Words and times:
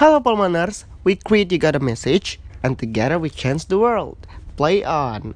Hello 0.00 0.18
Palmaners, 0.18 0.84
we 1.04 1.14
create 1.14 1.52
a 1.52 1.78
message 1.78 2.40
and 2.62 2.78
together 2.78 3.18
we 3.18 3.28
change 3.28 3.66
the 3.66 3.78
world. 3.78 4.16
Play 4.56 4.82
on. 4.82 5.34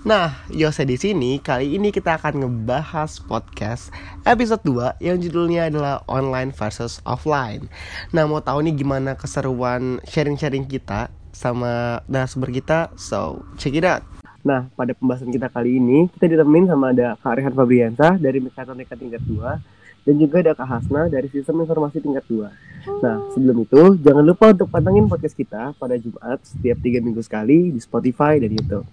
Nah, 0.00 0.32
Yose 0.48 0.88
di 0.88 0.96
sini 0.96 1.36
kali 1.44 1.76
ini 1.76 1.92
kita 1.92 2.16
akan 2.16 2.40
ngebahas 2.40 3.20
podcast 3.20 3.92
episode 4.24 4.64
2 4.64 4.96
yang 4.96 5.20
judulnya 5.20 5.68
adalah 5.68 6.00
online 6.08 6.56
versus 6.56 7.04
offline. 7.04 7.68
Nah, 8.08 8.24
mau 8.24 8.40
tahu 8.40 8.64
nih 8.64 8.80
gimana 8.80 9.12
keseruan 9.12 10.00
sharing-sharing 10.08 10.64
kita 10.64 11.12
sama 11.36 12.00
narasumber 12.08 12.48
kita? 12.48 12.88
So, 12.96 13.44
check 13.60 13.76
it 13.76 13.84
out. 13.84 14.00
Nah, 14.40 14.72
pada 14.72 14.96
pembahasan 14.96 15.28
kita 15.36 15.52
kali 15.52 15.76
ini 15.76 16.08
kita 16.16 16.32
ditemenin 16.32 16.72
sama 16.72 16.96
ada 16.96 17.20
Kak 17.20 17.36
Rehan 17.36 17.52
Fabriansa 17.52 18.16
dari 18.16 18.40
Mekatronika 18.40 18.96
tingkat 18.96 19.20
2 19.28 20.08
dan 20.08 20.14
juga 20.16 20.40
ada 20.40 20.56
Kak 20.56 20.64
Hasna 20.64 21.12
dari 21.12 21.28
Sistem 21.28 21.60
Informasi 21.60 22.00
tingkat 22.00 22.24
2. 22.24 22.48
Nah, 23.04 23.20
sebelum 23.36 23.68
itu 23.68 24.00
jangan 24.00 24.24
lupa 24.24 24.56
untuk 24.56 24.72
pantengin 24.72 25.12
podcast 25.12 25.36
kita 25.36 25.76
pada 25.76 26.00
Jumat 26.00 26.40
setiap 26.40 26.80
3 26.80 27.04
minggu 27.04 27.20
sekali 27.20 27.68
di 27.68 27.80
Spotify 27.84 28.40
dan 28.40 28.56
YouTube. 28.56 28.88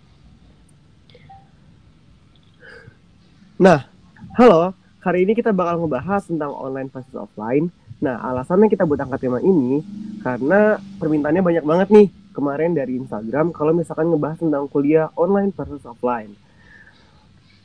Nah, 3.57 3.89
halo. 4.37 4.77
Hari 5.01 5.25
ini 5.25 5.33
kita 5.33 5.49
bakal 5.49 5.81
ngebahas 5.81 6.29
tentang 6.29 6.53
online 6.53 6.93
versus 6.93 7.17
offline. 7.17 7.73
Nah, 7.97 8.21
alasannya 8.21 8.69
kita 8.69 8.85
buat 8.85 9.01
angkat 9.01 9.25
tema 9.25 9.41
ini 9.41 9.81
karena 10.21 10.77
permintaannya 11.01 11.41
banyak 11.41 11.65
banget 11.65 11.87
nih 11.89 12.07
kemarin 12.37 12.77
dari 12.77 13.01
Instagram 13.01 13.49
kalau 13.49 13.73
misalkan 13.73 14.13
ngebahas 14.13 14.37
tentang 14.37 14.69
kuliah 14.69 15.09
online 15.17 15.49
versus 15.57 15.81
offline. 15.89 16.37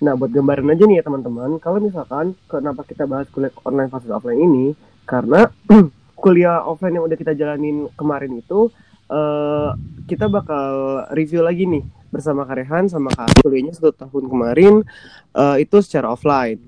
Nah, 0.01 0.17
buat 0.17 0.33
gambaran 0.33 0.73
aja 0.73 0.89
nih 0.89 0.97
ya 0.97 1.05
teman-teman, 1.05 1.61
kalau 1.61 1.77
misalkan 1.77 2.33
kenapa 2.49 2.89
kita 2.89 3.05
bahas 3.05 3.29
kuliah 3.29 3.53
online 3.61 3.93
versus 3.93 4.09
offline 4.09 4.41
ini, 4.41 4.73
karena 5.05 5.53
kuliah 6.25 6.65
offline 6.65 6.97
yang 6.97 7.05
udah 7.05 7.21
kita 7.21 7.37
jalanin 7.37 7.93
kemarin 8.01 8.41
itu, 8.41 8.73
uh, 9.13 9.77
kita 10.09 10.25
bakal 10.33 11.05
review 11.13 11.45
lagi 11.45 11.69
nih 11.69 11.85
bersama 12.13 12.45
Karehan 12.45 12.93
sama 12.93 13.09
Kak 13.09 13.41
kuliahnya 13.41 13.73
satu 13.73 13.91
tahun 13.97 14.29
kemarin 14.29 14.75
uh, 15.33 15.57
itu 15.57 15.81
secara 15.81 16.13
offline. 16.13 16.61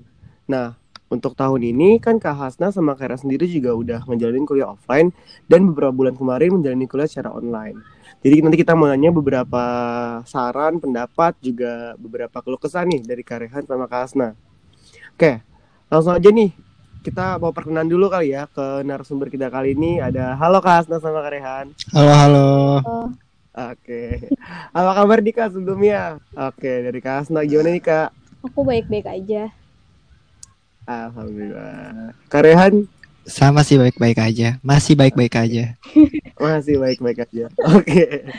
Nah, 0.49 0.73
untuk 1.05 1.37
tahun 1.37 1.61
ini 1.61 2.01
kan 2.01 2.17
Kak 2.17 2.33
Hasna 2.33 2.73
sama 2.73 2.97
Kak 2.97 3.21
sendiri 3.21 3.45
juga 3.45 3.77
udah 3.77 4.09
ngejalanin 4.09 4.43
kuliah 4.49 4.73
offline 4.73 5.13
dan 5.45 5.69
beberapa 5.69 5.93
bulan 5.93 6.17
kemarin 6.17 6.57
menjalani 6.57 6.89
kuliah 6.89 7.05
secara 7.05 7.29
online. 7.29 7.77
Jadi 8.25 8.41
nanti 8.41 8.57
kita 8.57 8.73
mau 8.73 8.89
nanya 8.89 9.13
beberapa 9.13 9.63
saran, 10.25 10.81
pendapat, 10.81 11.37
juga 11.45 11.93
beberapa 12.01 12.41
keluh 12.41 12.57
kesah 12.57 12.81
nih 12.81 13.05
dari 13.05 13.21
Karehan 13.21 13.69
sama 13.69 13.85
Kak 13.85 14.01
Hasna. 14.01 14.33
Oke, 15.13 15.45
langsung 15.93 16.17
aja 16.17 16.33
nih. 16.33 16.49
Kita 17.05 17.37
mau 17.37 17.53
perkenalan 17.53 17.85
dulu 17.85 18.09
kali 18.09 18.33
ya 18.33 18.49
ke 18.49 18.81
narasumber 18.81 19.29
kita 19.29 19.53
kali 19.53 19.77
ini. 19.77 20.01
Ada 20.01 20.33
halo 20.41 20.57
Kak 20.57 20.73
Hasna 20.73 20.97
sama 20.97 21.21
Karehan. 21.21 21.69
Halo, 21.93 22.13
halo. 22.17 22.49
Oh, 22.81 23.07
Oke. 23.55 24.27
Apa 24.75 24.91
kabar 24.99 25.23
nih 25.23 25.31
Kak 25.31 25.55
sebelumnya? 25.55 26.19
Oke, 26.35 26.83
dari 26.83 26.99
Kak 26.99 27.23
Hasna 27.23 27.47
gimana 27.47 27.71
nih 27.71 27.83
Kak? 27.83 28.09
aku 28.45 28.61
baik-baik 28.61 29.07
aja. 29.09 29.49
Alhamdulillah. 30.85 32.13
Karehan 32.29 32.85
Sama 33.25 33.65
sih 33.65 33.81
baik-baik 33.81 34.21
aja. 34.21 34.61
Masih 34.61 34.93
baik-baik 34.93 35.33
aja. 35.33 35.73
masih 36.37 36.77
baik-baik 36.77 37.25
aja. 37.25 37.49
Oke. 37.73 38.29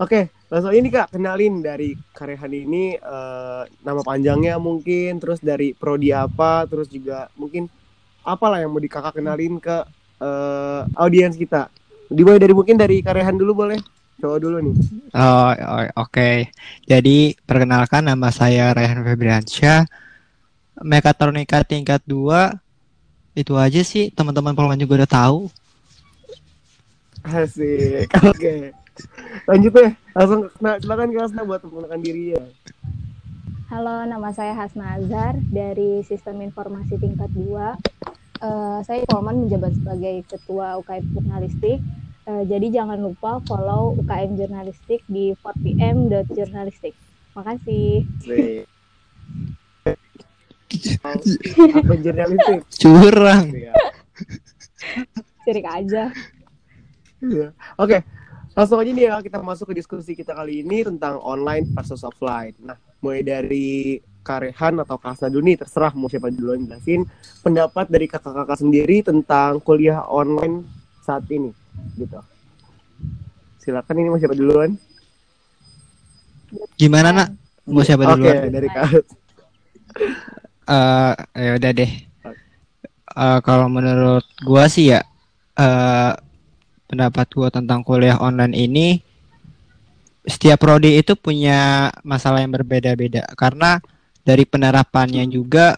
Oke, 0.00 0.32
langsung 0.48 0.72
ini 0.72 0.88
Kak, 0.88 1.12
kenalin 1.12 1.60
dari 1.60 1.92
Karehan 2.16 2.48
ini 2.48 2.96
eh, 2.96 3.62
nama 3.84 4.00
panjangnya 4.00 4.56
mungkin, 4.56 5.20
terus 5.20 5.36
dari 5.36 5.76
prodi 5.76 6.16
apa, 6.16 6.64
terus 6.64 6.88
juga 6.88 7.28
mungkin 7.36 7.68
apalah 8.24 8.64
yang 8.64 8.72
mau 8.72 8.80
di 8.80 8.88
Kakak 8.88 9.20
kenalin 9.20 9.60
ke 9.60 9.84
eh, 10.24 10.82
audiens 10.96 11.36
kita. 11.36 11.68
Dimulai 12.08 12.40
dari 12.40 12.56
mungkin 12.56 12.80
dari 12.80 13.04
Karehan 13.04 13.36
dulu 13.36 13.68
boleh? 13.68 13.78
Coba 14.20 14.36
dulu 14.36 14.56
nih. 14.60 14.74
Oh, 15.16 15.50
oh, 15.54 15.86
oke. 16.04 16.52
Jadi 16.84 17.36
perkenalkan 17.46 18.04
nama 18.04 18.28
saya 18.28 18.74
Rayhan 18.76 19.06
Febriansyah. 19.06 19.88
Mekatronika 20.82 21.62
tingkat 21.62 22.02
2. 22.04 23.38
Itu 23.38 23.56
aja 23.56 23.80
sih, 23.80 24.12
teman-teman 24.12 24.52
Polman 24.52 24.76
juga 24.76 25.04
udah 25.04 25.10
tahu. 25.10 25.38
Asik. 27.22 28.10
Oke. 28.34 28.74
Lanjut 29.48 29.72
ya. 29.72 29.88
Langsung 30.12 30.40
nah, 30.60 30.76
silakan 30.76 31.14
Kak 31.14 31.22
Hasna 31.24 31.42
buat 31.48 31.64
memperkenalkan 31.64 32.02
diri 32.04 32.36
ya. 32.36 32.44
Halo, 33.72 34.04
nama 34.04 34.28
saya 34.36 34.52
Hasna 34.52 35.00
Azhar 35.00 35.40
dari 35.48 36.04
Sistem 36.04 36.44
Informasi 36.44 37.00
Tingkat 37.00 37.32
2. 37.32 38.12
Eh, 38.42 38.78
saya 38.84 39.06
Polman 39.08 39.46
menjabat 39.46 39.72
sebagai 39.80 40.28
Ketua 40.28 40.76
UKM 40.82 41.04
Jurnalistik. 41.14 41.80
Eh, 42.22 42.44
jadi 42.46 42.66
jangan 42.70 43.02
lupa 43.02 43.42
follow 43.50 43.98
UKM 43.98 44.38
Jurnalistik 44.38 45.02
di 45.10 45.34
4pm.jurnalistik. 45.42 46.94
Makasih. 47.34 48.06
Apa 51.02 51.94
jurnalistik? 51.98 52.60
Curang. 52.78 53.46
Cirik 55.42 55.66
aja. 55.66 56.14
Iya. 57.22 57.48
Oke, 57.78 58.06
langsung 58.54 58.78
aja 58.78 58.90
nih 58.90 59.04
ya 59.10 59.18
kita 59.18 59.38
masuk 59.42 59.74
ke 59.74 59.82
diskusi 59.82 60.14
kita 60.14 60.34
kali 60.34 60.62
ini 60.62 60.86
tentang 60.86 61.18
online 61.22 61.70
versus 61.74 62.06
offline. 62.06 62.54
Nah, 62.62 62.78
mulai 63.02 63.26
dari 63.26 63.98
Karehan 64.22 64.78
atau 64.78 64.94
Kasna 65.02 65.26
dulu 65.26 65.42
nih, 65.50 65.58
terserah 65.58 65.90
mau 65.98 66.06
siapa 66.06 66.30
duluan 66.30 66.62
jelasin 66.62 67.02
pendapat 67.42 67.90
dari 67.90 68.06
kakak-kakak 68.06 68.54
sendiri 68.54 69.02
tentang 69.02 69.58
kuliah 69.58 70.06
online 70.06 70.62
saat 71.02 71.26
ini, 71.26 71.50
gitu. 71.96 72.18
Silakan 73.62 73.96
ini 74.00 74.08
mau 74.10 74.18
siapa 74.18 74.34
duluan? 74.34 74.74
Gimana, 76.76 77.14
Nak? 77.14 77.28
Mau 77.68 77.86
siapa 77.86 78.04
Oke, 78.08 78.16
duluan? 78.18 78.50
dari 78.50 78.68
Kak. 78.68 78.86
Eh, 80.62 81.12
ya 81.36 81.50
udah 81.58 81.70
deh. 81.74 81.92
Eh, 83.12 83.38
kalau 83.44 83.68
menurut 83.68 84.24
gua 84.40 84.70
sih 84.72 84.88
ya 84.94 85.04
eh 85.52 86.12
pendapat 86.88 87.28
gua 87.36 87.52
tentang 87.52 87.84
kuliah 87.84 88.16
online 88.16 88.56
ini 88.56 88.86
setiap 90.24 90.64
prodi 90.64 90.96
itu 90.96 91.12
punya 91.12 91.92
masalah 92.06 92.40
yang 92.40 92.56
berbeda-beda 92.56 93.26
karena 93.36 93.84
dari 94.24 94.48
penerapannya 94.48 95.28
juga 95.28 95.76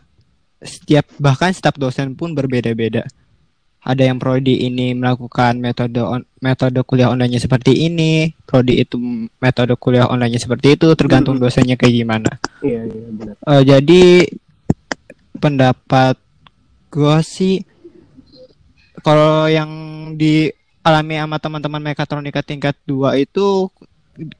setiap 0.62 1.10
bahkan 1.18 1.50
setiap 1.50 1.74
dosen 1.80 2.14
pun 2.14 2.36
berbeda-beda. 2.36 3.02
Ada 3.84 4.08
yang 4.08 4.16
prodi 4.16 4.64
ini 4.64 4.96
melakukan 4.96 5.60
metode 5.60 6.00
on- 6.00 6.24
metode 6.40 6.80
kuliah 6.88 7.12
online-nya 7.12 7.36
seperti 7.36 7.84
ini, 7.84 8.32
prodi 8.48 8.80
itu 8.80 8.96
metode 9.36 9.76
kuliah 9.76 10.08
online-nya 10.08 10.40
seperti 10.40 10.72
itu, 10.72 10.88
tergantung 10.96 11.36
dosennya 11.36 11.76
kayak 11.76 11.92
gimana. 11.94 12.30
Iya, 12.64 12.80
iya, 12.88 13.06
benar. 13.12 13.34
Eh, 13.44 13.62
jadi 13.62 14.02
pendapat 15.36 16.16
gue 16.88 17.16
sih 17.20 17.60
kalau 19.04 19.50
yang 19.50 19.68
dialami 20.16 21.20
sama 21.20 21.36
teman-teman 21.36 21.82
mekatronika 21.82 22.40
tingkat 22.40 22.78
2 22.86 23.18
itu 23.18 23.68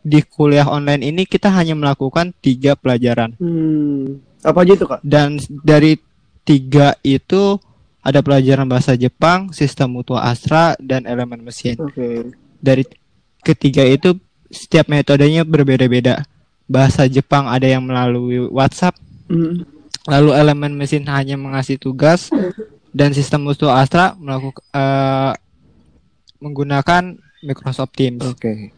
di 0.00 0.23
kuliah 0.23 0.70
online 0.70 1.02
ini 1.05 1.26
kita 1.26 1.50
hanya 1.50 1.75
melakukan 1.75 2.31
tiga 2.38 2.79
pelajaran 2.79 3.35
Hmm, 3.37 4.23
apa 4.41 4.62
aja 4.62 4.73
itu, 4.79 4.87
Kak? 4.87 5.02
dan 5.02 5.35
dari 5.67 5.99
tiga 6.46 6.94
itu 7.02 7.58
ada 8.05 8.21
pelajaran 8.21 8.69
bahasa 8.69 8.93
Jepang, 8.95 9.49
sistem 9.56 9.97
mutua 9.97 10.29
astra 10.29 10.77
dan 10.77 11.09
elemen 11.09 11.41
mesin. 11.41 11.81
Oke. 11.81 12.37
Dari 12.61 12.85
ketiga 13.41 13.81
itu 13.89 14.21
setiap 14.53 14.93
metodenya 14.93 15.43
berbeda-beda. 15.43 16.29
Bahasa 16.69 17.09
Jepang 17.09 17.49
ada 17.49 17.65
yang 17.65 17.85
melalui 17.85 18.45
WhatsApp, 18.53 18.97
Hmm. 19.29 19.65
Lalu 20.05 20.37
elemen 20.37 20.77
mesin 20.77 21.09
hanya 21.09 21.41
mengasih 21.41 21.81
tugas 21.81 22.29
dan 22.93 23.17
sistem 23.17 23.49
musuh 23.49 23.73
Astra 23.73 24.12
melakukan 24.21 24.65
eh, 24.77 25.33
menggunakan 26.45 27.17
Microsoft 27.41 27.97
Teams. 27.97 28.21
Oke. 28.21 28.69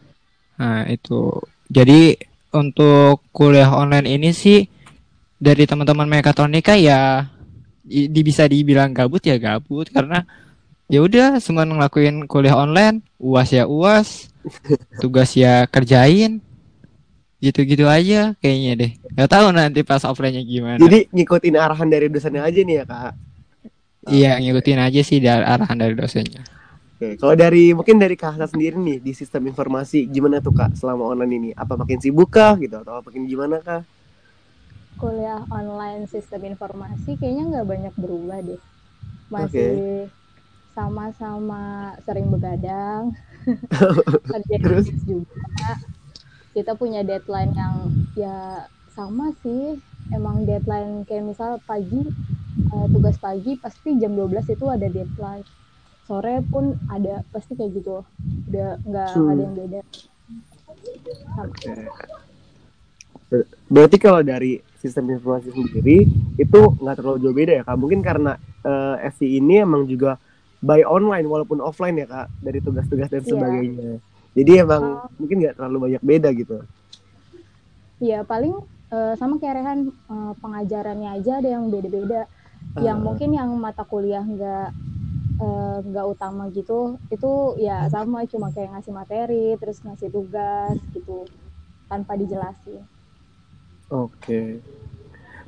Nah, 0.55 0.87
itu. 0.87 1.35
Jadi 1.67 2.15
untuk 2.55 3.27
kuliah 3.35 3.67
online 3.75 4.07
ini 4.07 4.31
sih 4.31 4.63
dari 5.35 5.67
teman-teman 5.67 6.07
mekatronika 6.07 6.79
ya 6.79 7.27
di 7.87 8.21
bisa 8.21 8.43
dibilang 8.45 8.91
gabut 8.91 9.23
ya 9.23 9.39
gabut 9.39 9.87
karena 9.87 10.27
ya 10.91 10.99
udah 11.03 11.39
semua 11.39 11.63
ngelakuin 11.63 12.27
kuliah 12.27 12.55
online, 12.55 13.03
UAS 13.19 13.49
ya 13.55 13.63
UAS, 13.67 14.31
tugas 15.03 15.31
ya 15.35 15.67
kerjain. 15.67 16.43
Gitu-gitu 17.37 17.85
aja 17.85 18.33
kayaknya 18.41 18.71
deh. 18.73 18.91
Gak 19.13 19.29
tahu 19.29 19.53
nanti 19.53 19.85
pas 19.85 20.01
offline-nya 20.01 20.41
gimana. 20.41 20.81
Jadi 20.81 21.05
ngikutin 21.13 21.53
arahan 21.53 21.85
dari 21.85 22.09
dosennya 22.09 22.41
aja 22.41 22.59
nih 22.65 22.75
ya, 22.81 22.85
Kak. 22.89 23.13
Iya, 24.09 24.31
ngikutin 24.41 24.79
aja 24.81 25.01
sih 25.05 25.21
dari 25.21 25.45
arahan 25.45 25.77
dari 25.77 25.93
dosennya. 25.93 26.41
Oke, 26.97 27.13
kalau 27.21 27.37
dari 27.37 27.77
mungkin 27.77 28.01
dari 28.01 28.17
Kak 28.17 28.41
Hasan 28.41 28.57
sendiri 28.57 28.73
nih 28.73 28.97
di 28.97 29.13
sistem 29.13 29.45
informasi 29.45 30.09
gimana 30.09 30.41
tuh 30.41 30.49
Kak 30.49 30.73
selama 30.73 31.13
online 31.13 31.33
ini? 31.37 31.49
Apa 31.53 31.77
makin 31.77 32.01
sibuk 32.01 32.33
kah 32.33 32.57
gitu 32.57 32.73
atau 32.73 33.05
makin 33.05 33.29
gimana 33.29 33.61
kah? 33.61 33.85
Kuliah 35.01 35.41
online 35.53 36.03
sistem 36.13 36.41
informasi 36.53 37.09
kayaknya 37.19 37.43
nggak 37.51 37.67
banyak 37.73 37.93
berubah 38.01 38.39
deh. 38.47 38.61
Masih 39.33 40.09
sama-sama 40.75 41.63
sering 42.05 42.27
begadang, 42.33 43.03
kerja 44.29 44.57
Terus? 44.61 44.87
juga. 45.07 45.67
Kita 46.55 46.73
punya 46.81 47.01
deadline 47.05 47.53
yang 47.53 47.75
ya 48.17 48.65
sama 48.89 49.31
sih. 49.43 49.77
Emang 50.09 50.47
deadline 50.47 51.03
kayak 51.07 51.25
misal 51.27 51.59
pagi 51.67 52.01
eh, 52.73 52.87
tugas 52.93 53.17
pagi 53.19 53.59
pasti 53.63 53.89
jam 54.01 54.15
12 54.17 54.47
itu 54.49 54.65
ada 54.67 54.87
deadline. 54.89 55.43
Sore 56.07 56.39
pun 56.51 56.73
ada 56.87 57.21
pasti 57.35 57.53
kayak 57.59 57.71
gitu. 57.77 58.01
Udah 58.49 58.69
nggak 58.87 59.11
ada 59.31 59.41
yang 59.43 59.55
beda. 59.55 59.79
Sama. 61.35 61.53
Ber- 63.31 63.47
Berarti 63.67 63.97
kalau 63.99 64.21
dari 64.23 64.59
sistem 64.87 65.11
informasi 65.11 65.51
sendiri 65.51 66.07
itu 66.35 66.59
nggak 66.79 66.95
terlalu 66.97 67.17
jauh 67.21 67.35
beda 67.35 67.53
ya 67.59 67.63
Kak? 67.63 67.75
Mungkin 67.75 67.99
karena 67.99 68.35
eh, 68.63 68.95
FI 69.11 69.37
ini 69.37 69.61
emang 69.61 69.83
juga 69.85 70.15
by 70.57 70.81
online 70.81 71.27
walaupun 71.29 71.61
offline 71.61 71.99
ya 71.99 72.07
Kak 72.07 72.27
dari 72.41 72.59
tugas-tugas 72.59 73.11
dan 73.11 73.21
Iya. 73.21 73.29
sebagainya. 73.29 74.01
Jadi 74.33 74.51
emang 74.57 74.83
Oh. 74.83 75.09
mungkin 75.17 75.35
nggak 75.43 75.55
terlalu 75.57 75.77
banyak 75.91 76.01
beda 76.01 76.29
gitu. 76.33 76.57
Iya 77.97 78.21
paling 78.23 78.53
eh, 78.87 79.13
sama 79.19 79.35
kayak 79.35 79.55
Rehan 79.59 79.79
eh, 79.91 80.33
pengajarannya 80.39 81.09
aja 81.19 81.43
ada 81.43 81.49
yang 81.51 81.67
beda-beda. 81.67 82.25
Yang 82.77 82.97
Ah. 82.97 83.03
mungkin 83.03 83.29
yang 83.33 83.49
mata 83.57 83.83
kuliah 83.83 84.23
nggak 84.23 84.69
nggak 85.77 86.05
utama 86.09 86.49
gitu, 86.49 86.97
itu 87.13 87.29
ya 87.61 87.85
sama 87.93 88.25
cuma 88.25 88.49
kayak 88.49 88.73
ngasih 88.73 88.89
materi, 88.89 89.53
terus 89.61 89.85
ngasih 89.85 90.09
tugas 90.09 90.73
gitu 90.89 91.29
tanpa 91.85 92.17
dijelasin. 92.17 92.81
Oke. 93.87 94.59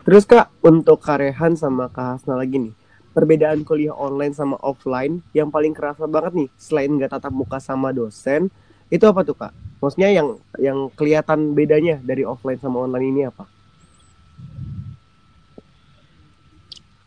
Terus 0.08 0.24
Kak, 0.24 0.50
untuk 0.64 1.04
Karehan 1.04 1.60
sama 1.60 1.92
Kak 1.92 2.24
Hasna 2.24 2.40
lagi 2.40 2.56
nih, 2.58 2.74
perbedaan 3.12 3.68
kuliah 3.68 3.92
online 3.94 4.32
sama 4.32 4.56
offline 4.64 5.20
yang 5.36 5.52
paling 5.52 5.76
kerasa 5.76 6.08
banget 6.08 6.34
nih, 6.34 6.50
selain 6.56 6.90
nggak 6.96 7.12
tatap 7.20 7.36
muka 7.36 7.60
sama 7.60 7.92
dosen, 7.92 8.48
itu 8.88 9.04
apa 9.06 9.22
tuh 9.28 9.36
Kak? 9.36 9.54
Maksudnya 9.84 10.10
yang 10.12 10.40
yang 10.58 10.88
kelihatan 10.96 11.52
bedanya 11.54 12.00
dari 12.00 12.24
offline 12.24 12.58
sama 12.58 12.88
online 12.88 13.08
ini 13.12 13.22
apa? 13.28 13.46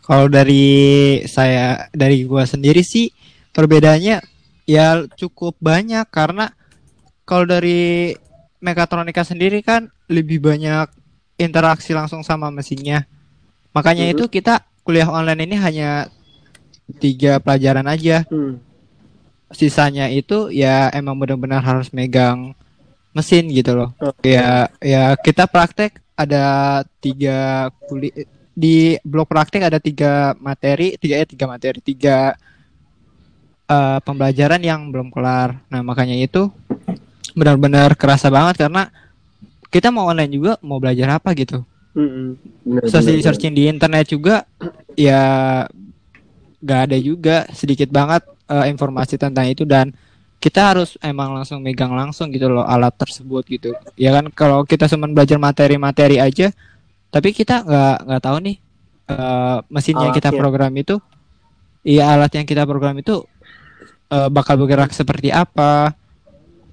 Kalau 0.02 0.26
dari 0.26 0.67
saya 1.25 1.88
dari 1.94 2.26
gua 2.28 2.44
sendiri 2.44 2.82
sih 2.85 3.08
perbedaannya 3.55 4.20
ya 4.69 4.87
cukup 5.17 5.56
banyak 5.58 6.06
karena 6.12 6.50
kalau 7.26 7.46
dari 7.46 8.12
mekatronika 8.62 9.23
sendiri 9.26 9.62
kan 9.62 9.90
lebih 10.06 10.43
banyak 10.43 11.01
interaksi 11.43 11.91
langsung 11.93 12.23
sama 12.23 12.49
mesinnya. 12.49 13.05
Makanya 13.75 14.09
Mhm. 14.09 14.12
itu 14.17 14.25
kita 14.29 14.62
kuliah 14.87 15.09
online 15.09 15.47
ini 15.47 15.56
hanya 15.59 15.91
tiga 16.99 17.39
pelajaran 17.39 17.87
aja. 17.87 18.27
Hmm. 18.29 18.59
Sisanya 19.53 20.09
itu 20.09 20.49
ya 20.49 20.89
emang 20.97 21.19
benar-benar 21.21 21.61
harus 21.61 21.93
megang 21.93 22.56
mesin 23.12 23.49
gitu 23.53 23.77
loh. 23.77 23.91
Oke. 24.00 24.33
Ya 24.33 24.73
ya 24.81 25.12
kita 25.21 25.44
praktek 25.44 26.00
ada 26.17 26.81
tiga 27.05 27.69
kuliah 27.85 28.25
di 28.53 28.97
blok 29.05 29.33
praktek 29.33 29.69
ada 29.69 29.81
tiga 29.81 30.37
materi, 30.41 30.97
tiga 31.00 31.15
eh 31.21 31.29
tiga 31.29 31.45
materi, 31.49 31.79
tiga 31.85 32.33
eh, 33.69 33.99
pembelajaran 34.05 34.61
yang 34.61 34.88
belum 34.93 35.12
kelar. 35.12 35.61
Nah 35.69 35.81
makanya 35.85 36.17
itu 36.17 36.49
benar-benar 37.33 37.97
kerasa 37.97 38.29
banget 38.29 38.61
karena 38.69 38.93
kita 39.73 39.89
mau 39.89 40.13
online 40.13 40.29
juga 40.29 40.53
mau 40.61 40.77
belajar 40.77 41.17
apa 41.17 41.33
gitu. 41.33 41.65
Benar, 41.97 42.89
Searching 42.89 43.21
searching 43.25 43.53
di 43.57 43.69
internet 43.69 44.13
juga 44.13 44.45
ya 44.97 45.21
gak 46.63 46.81
ada 46.89 46.97
juga 47.01 47.49
sedikit 47.53 47.89
banget 47.89 48.23
eh, 48.49 48.69
informasi 48.69 49.17
tentang 49.17 49.49
itu 49.49 49.65
dan 49.65 49.93
kita 50.43 50.75
harus 50.75 50.99
emang 51.01 51.33
langsung 51.39 51.63
megang 51.63 51.95
langsung 51.95 52.29
gitu 52.35 52.51
loh 52.51 52.67
alat 52.67 52.93
tersebut 53.01 53.45
gitu. 53.49 53.71
Ya 53.97 54.13
kan 54.13 54.29
kalau 54.37 54.69
kita 54.69 54.89
cuma 54.93 55.09
belajar 55.09 55.41
materi-materi 55.41 56.21
aja 56.21 56.53
tapi 57.13 57.33
kita 57.33 57.65
nggak 57.65 57.97
nggak 58.09 58.23
tahu 58.25 58.37
nih 58.45 58.57
mesin 59.69 59.97
yang 59.99 60.15
kita 60.15 60.33
Alatnya. 60.33 60.41
program 60.41 60.73
itu 60.79 60.97
iya 61.85 62.15
alat 62.15 62.33
yang 62.33 62.47
kita 62.47 62.65
program 62.65 62.97
itu 62.97 63.21
eh, 64.09 64.29
bakal 64.29 64.57
bergerak 64.61 64.93
seperti 64.97 65.29
apa 65.29 65.93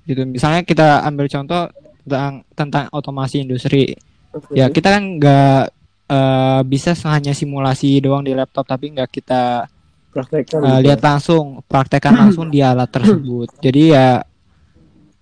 gitu. 0.07 0.25
Misalnya 0.25 0.65
kita 0.65 1.05
ambil 1.05 1.29
contoh 1.29 1.69
tentang 2.09 2.33
tentang 2.51 2.85
otomasi 2.89 3.45
industri 3.45 3.93
Oke. 4.29 4.57
ya 4.57 4.67
kita 4.67 4.89
kan 4.91 5.03
nggak 5.15 5.61
eh, 6.09 6.61
bisa 6.65 6.91
hanya 7.07 7.31
simulasi 7.31 8.01
doang 8.01 8.21
di 8.21 8.33
laptop 8.33 8.65
tapi 8.65 8.89
nggak 8.89 9.09
kita 9.09 9.69
Praktekkan 10.09 10.57
gitu. 10.57 10.81
lihat 10.81 10.99
langsung 10.99 11.61
praktekkan 11.63 12.17
langsung 12.17 12.49
di 12.49 12.65
alat 12.65 12.89
tersebut 12.89 13.53
jadi 13.61 13.81
ya 13.87 14.07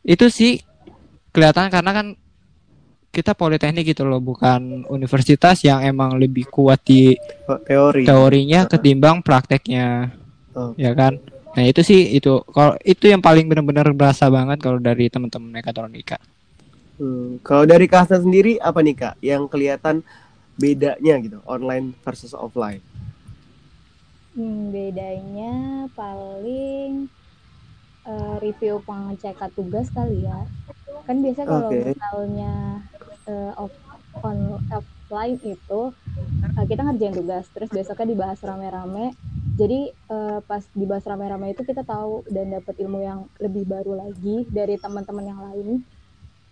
itu 0.02 0.32
sih 0.32 0.64
kelihatan 1.30 1.68
karena 1.68 1.92
kan 1.92 2.08
kita 3.08 3.34
politeknik 3.34 3.84
gitu 3.88 4.06
loh 4.06 4.22
bukan 4.22 4.88
universitas 4.88 5.60
yang 5.60 5.82
emang 5.82 6.16
lebih 6.16 6.48
kuat 6.48 6.80
di 6.82 7.18
Oh, 7.46 7.60
teori. 7.60 8.04
teorinya 8.04 8.64
ketimbang 8.66 9.20
prakteknya 9.20 10.12
Oh. 10.54 10.74
ya 10.74 10.90
kan 10.92 11.20
nah 11.54 11.62
itu 11.62 11.82
sih 11.82 12.14
itu 12.14 12.42
kalau 12.50 12.74
itu 12.82 13.06
yang 13.06 13.22
paling 13.22 13.46
benar-benar 13.46 13.90
berasa 13.92 14.26
banget 14.26 14.58
kalau 14.58 14.78
dari 14.78 15.06
teman-teman 15.06 15.50
mekatronika 15.52 16.18
Hmm. 16.98 17.38
Kalau 17.46 17.70
dari 17.70 17.86
Kak 17.86 18.10
Hasna 18.10 18.26
sendiri 18.26 18.58
apa 18.58 18.82
nih 18.82 18.96
Kak 18.98 19.16
yang 19.22 19.46
kelihatan 19.46 20.02
bedanya 20.58 21.22
gitu 21.22 21.40
online 21.46 21.94
versus 22.02 22.34
offline? 22.34 22.82
Hmm, 24.34 24.74
bedanya 24.74 25.86
paling 25.94 27.06
eh, 28.06 28.36
review 28.42 28.82
pengecekan 28.82 29.54
tugas 29.54 29.94
kali 29.94 30.26
ya. 30.26 30.46
Kan 31.06 31.22
biasa 31.22 31.46
kalau 31.46 31.70
Oke. 31.70 31.94
misalnya 31.94 32.54
eh, 33.30 33.62
off, 33.62 33.74
on, 34.26 34.58
offline 34.74 35.38
itu 35.46 35.82
eh, 36.58 36.66
kita 36.66 36.82
ngerjain 36.82 37.14
tugas, 37.14 37.46
terus 37.54 37.70
besoknya 37.70 38.14
dibahas 38.14 38.42
rame-rame. 38.42 39.14
Jadi 39.54 39.94
eh, 39.94 40.40
pas 40.46 40.66
dibahas 40.74 41.06
rame-rame 41.06 41.54
itu 41.54 41.62
kita 41.62 41.86
tahu 41.86 42.26
dan 42.30 42.58
dapat 42.58 42.74
ilmu 42.82 43.06
yang 43.06 43.30
lebih 43.38 43.70
baru 43.70 44.02
lagi 44.02 44.50
dari 44.50 44.82
teman-teman 44.82 45.26
yang 45.30 45.42
lain. 45.46 45.86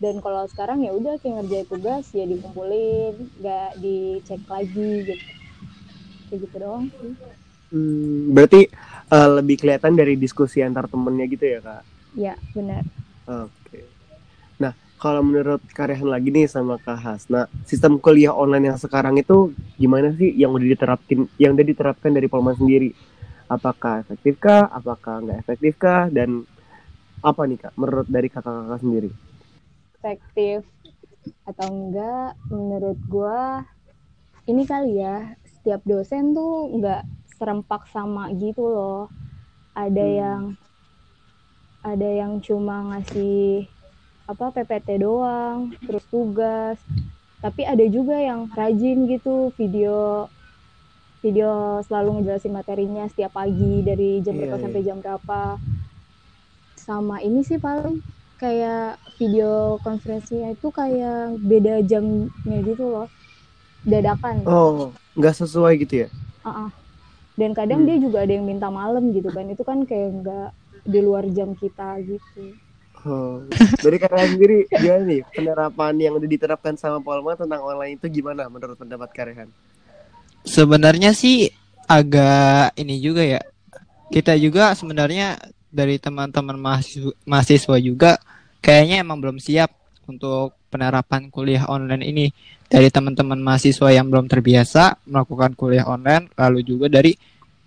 Dan 0.06 0.22
kalau 0.22 0.46
sekarang 0.46 0.86
ya 0.86 0.94
udah 0.94 1.18
kayak 1.18 1.42
ngerjain 1.42 1.66
tugas 1.66 2.06
ya 2.14 2.30
dikumpulin, 2.30 3.26
nggak 3.42 3.70
dicek 3.82 4.42
lagi 4.46 4.92
gitu. 5.02 5.26
Kayak 6.30 6.40
gitu 6.46 6.56
doang 6.62 6.86
sih. 6.94 7.14
Hmm, 7.74 8.30
berarti 8.30 8.70
eh, 9.10 9.30
lebih 9.42 9.58
kelihatan 9.58 9.98
dari 9.98 10.14
diskusi 10.14 10.62
antar 10.62 10.86
temennya 10.86 11.26
gitu 11.26 11.46
ya 11.50 11.60
kak? 11.66 11.84
Ya, 12.14 12.38
benar. 12.54 12.86
Oke. 13.26 13.90
Nah 14.62 14.78
kalau 15.02 15.26
menurut 15.26 15.66
Karehan 15.74 16.06
lagi 16.06 16.30
nih 16.30 16.46
sama 16.46 16.78
Kak 16.78 17.02
Hasna, 17.02 17.50
sistem 17.66 17.98
kuliah 17.98 18.30
online 18.30 18.70
yang 18.70 18.78
sekarang 18.78 19.18
itu 19.18 19.58
gimana 19.82 20.14
sih 20.14 20.30
yang 20.38 20.54
udah 20.54 20.70
diterapkan, 20.70 21.26
yang 21.42 21.58
udah 21.58 21.66
diterapkan 21.66 22.14
dari 22.14 22.30
Polman 22.30 22.54
sendiri? 22.54 22.94
Apakah 23.50 24.06
efektifkah? 24.06 24.70
Apakah 24.70 25.26
nggak 25.26 25.50
efektifkah? 25.50 26.14
Dan 26.14 26.46
apa 27.26 27.42
nih 27.50 27.58
kak? 27.58 27.74
Menurut 27.74 28.06
dari 28.06 28.30
kakak-kakak 28.30 28.86
sendiri? 28.86 29.25
Efektif 30.06 30.62
atau 31.50 31.66
enggak, 31.74 32.38
menurut 32.54 32.94
gua 33.10 33.66
ini 34.46 34.62
kali 34.62 35.02
ya, 35.02 35.34
setiap 35.50 35.82
dosen 35.82 36.38
tuh 36.38 36.70
enggak 36.70 37.10
serempak 37.42 37.90
sama 37.90 38.30
gitu 38.38 38.70
loh. 38.70 39.10
Ada 39.74 40.06
Hmm. 40.06 40.14
yang 40.22 40.42
ada 41.82 42.06
yang 42.06 42.38
cuma 42.38 42.94
ngasih 42.94 43.66
apa 44.30 44.54
PPT 44.54 45.02
doang, 45.02 45.74
terus 45.82 46.06
tugas. 46.06 46.78
Tapi 47.42 47.66
ada 47.66 47.86
juga 47.90 48.22
yang 48.22 48.46
rajin 48.54 49.10
gitu, 49.10 49.50
video 49.58 50.30
video 51.26 51.82
selalu 51.82 52.22
ngejelasin 52.22 52.54
materinya 52.54 53.10
setiap 53.10 53.34
pagi 53.34 53.82
dari 53.82 54.22
jam 54.22 54.38
Iya, 54.38 54.46
berapa 54.46 54.58
iya. 54.58 54.64
sampai 54.70 54.82
jam 54.86 54.98
berapa. 55.02 55.42
Sama 56.78 57.26
ini 57.26 57.42
sih 57.42 57.58
paling 57.58 58.06
kayak 58.46 59.02
video 59.18 59.82
konferensinya 59.82 60.54
itu 60.54 60.70
kayak 60.70 61.42
beda 61.42 61.82
jamnya 61.82 62.58
gitu 62.62 62.86
loh. 62.86 63.08
Dadakan. 63.82 64.46
Oh, 64.46 64.94
nggak 65.18 65.34
sesuai 65.42 65.82
gitu 65.82 66.06
ya? 66.06 66.10
Uh-uh. 66.46 66.70
Dan 67.36 67.58
kadang 67.58 67.84
Hmm. 67.84 67.88
dia 67.90 67.98
juga 67.98 68.22
ada 68.22 68.32
yang 68.32 68.46
minta 68.46 68.70
malam 68.70 69.10
gitu 69.10 69.34
kan. 69.34 69.50
Itu 69.50 69.66
kan 69.66 69.84
kayak 69.84 70.22
nggak 70.22 70.50
di 70.86 71.00
luar 71.02 71.26
jam 71.34 71.58
kita 71.58 71.98
gitu. 72.06 72.54
Oh. 73.06 73.46
Dari 73.82 73.98
Karehan 74.02 74.34
sendiri 74.34 74.66
gimana 74.82 75.04
nih 75.06 75.22
penerapan 75.30 75.94
yang 76.02 76.14
udah 76.18 76.26
diterapkan 76.26 76.74
sama 76.74 76.98
Polma 77.02 77.38
tentang 77.38 77.62
online 77.62 77.98
itu 77.98 78.10
gimana 78.10 78.50
menurut 78.50 78.78
pendapat 78.78 79.10
Karehan? 79.14 79.50
Sebenarnya 80.46 81.14
sih 81.14 81.50
agak 81.86 82.74
ini 82.78 82.98
juga 82.98 83.22
ya. 83.22 83.42
Kita 84.10 84.38
juga 84.38 84.74
sebenarnya 84.74 85.38
dari 85.76 86.00
teman-teman 86.00 86.56
mahasiswa, 86.56 87.12
mahasiswa 87.28 87.76
juga 87.84 88.16
kayaknya 88.64 89.04
emang 89.04 89.20
belum 89.20 89.38
siap 89.44 89.76
untuk 90.08 90.56
penerapan 90.72 91.28
kuliah 91.28 91.68
online 91.68 92.08
ini. 92.08 92.28
Dari 92.66 92.90
teman-teman 92.90 93.38
mahasiswa 93.38 93.94
yang 93.94 94.10
belum 94.10 94.26
terbiasa 94.26 95.06
melakukan 95.06 95.54
kuliah 95.54 95.86
online 95.86 96.34
lalu 96.34 96.66
juga 96.66 96.90
dari 96.90 97.14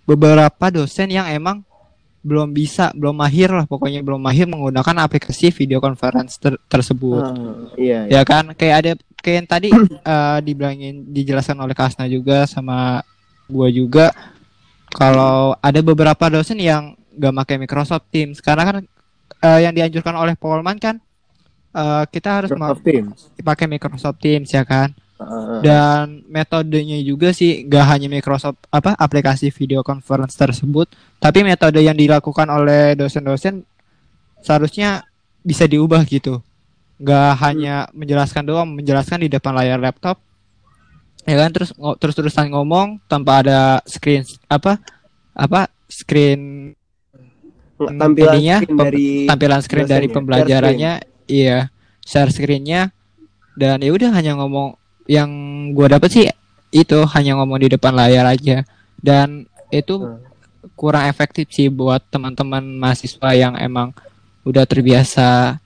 beberapa 0.03 0.67
dosen 0.73 1.07
yang 1.13 1.29
emang 1.29 1.63
belum 2.19 2.51
bisa 2.51 2.91
belum 2.91 3.15
mahir 3.15 3.47
lah 3.47 3.63
pokoknya 3.63 4.03
belum 4.03 4.19
mahir 4.19 4.43
menggunakan 4.43 5.07
aplikasi 5.07 5.55
video 5.55 5.79
conference 5.79 6.35
ter 6.35 6.59
tersebut. 6.67 7.23
Ah, 7.23 7.71
iya, 7.79 8.11
iya. 8.11 8.19
ya 8.19 8.21
kan? 8.27 8.51
Kayak 8.59 8.75
ada 8.83 8.91
kayak 9.23 9.35
yang 9.39 9.47
tadi 9.47 9.69
eh, 10.11 10.37
dibilangin 10.43 11.07
dijelaskan 11.15 11.63
oleh 11.63 11.71
Kasna 11.71 12.11
juga 12.11 12.43
sama 12.43 12.99
gua 13.47 13.71
juga. 13.71 14.11
Kalau 14.91 15.55
ada 15.63 15.79
beberapa 15.79 16.27
dosen 16.27 16.59
yang 16.59 16.98
gak 17.19 17.35
pakai 17.35 17.55
Microsoft 17.59 18.07
Teams. 18.09 18.39
Karena 18.39 18.63
kan 18.63 18.75
eh, 19.43 19.59
yang 19.67 19.75
dianjurkan 19.75 20.15
oleh 20.15 20.39
Polman 20.39 20.79
kan 20.79 20.97
eh, 21.75 22.03
kita 22.07 22.41
harus 22.41 22.49
Microsoft 22.55 22.83
Teams. 22.87 23.17
pakai 23.43 23.65
Microsoft 23.67 24.19
Teams 24.23 24.49
ya 24.49 24.63
kan? 24.63 24.95
Ah, 25.19 25.59
dan 25.59 26.23
metodenya 26.31 26.95
juga 27.03 27.35
sih 27.35 27.67
gak 27.67 27.91
hanya 27.91 28.07
Microsoft 28.07 28.63
apa 28.71 28.95
aplikasi 28.95 29.51
video 29.51 29.83
conference 29.83 30.39
tersebut 30.39 30.87
tapi 31.19 31.43
metode 31.43 31.75
yang 31.83 31.91
dilakukan 31.99 32.47
oleh 32.47 32.95
dosen-dosen 32.95 33.67
seharusnya 34.39 35.03
bisa 35.43 35.67
diubah 35.67 36.07
gitu. 36.07 36.39
Gak 37.03 37.35
hanya 37.43 37.91
menjelaskan 37.91 38.47
doang 38.47 38.71
menjelaskan 38.71 39.19
di 39.19 39.27
depan 39.27 39.51
layar 39.59 39.83
laptop 39.83 40.23
ya 41.27 41.35
kan? 41.35 41.51
Terus 41.51 41.75
terus 41.99 42.15
terusan 42.15 42.55
ngomong 42.55 43.03
tanpa 43.11 43.43
ada 43.43 43.83
screen 43.83 44.23
apa 44.47 44.79
apa 45.35 45.67
screen 45.91 46.71
tampilan 47.87 48.35
ininya, 48.35 48.57
screen 48.59 48.77
dari 48.77 49.07
tampilan 49.23 49.61
screen 49.63 49.87
dari 49.87 50.07
ya, 50.07 50.13
pembelajarannya 50.13 50.91
iya 51.29 51.57
share 52.03 52.31
screennya. 52.33 52.91
Dan 53.55 53.79
ya 53.79 53.91
udah 53.91 54.11
hanya 54.15 54.35
ngomong 54.35 54.75
yang 55.05 55.29
gua 55.71 55.95
dapet 55.95 56.09
sih 56.11 56.25
itu 56.69 56.99
hanya 57.15 57.39
ngomong 57.39 57.59
di 57.63 57.69
depan 57.71 57.95
layar 57.95 58.27
aja. 58.27 58.63
Dan 58.99 59.47
itu 59.69 59.95
Hmm. 59.99 60.19
kurang 60.75 61.07
efektif 61.07 61.47
sih 61.51 61.71
buat 61.71 62.03
teman-teman 62.07 62.59
mahasiswa 62.63 63.31
yang 63.31 63.55
emang 63.55 63.95
udah 64.43 64.63
terbiasa 64.67 65.59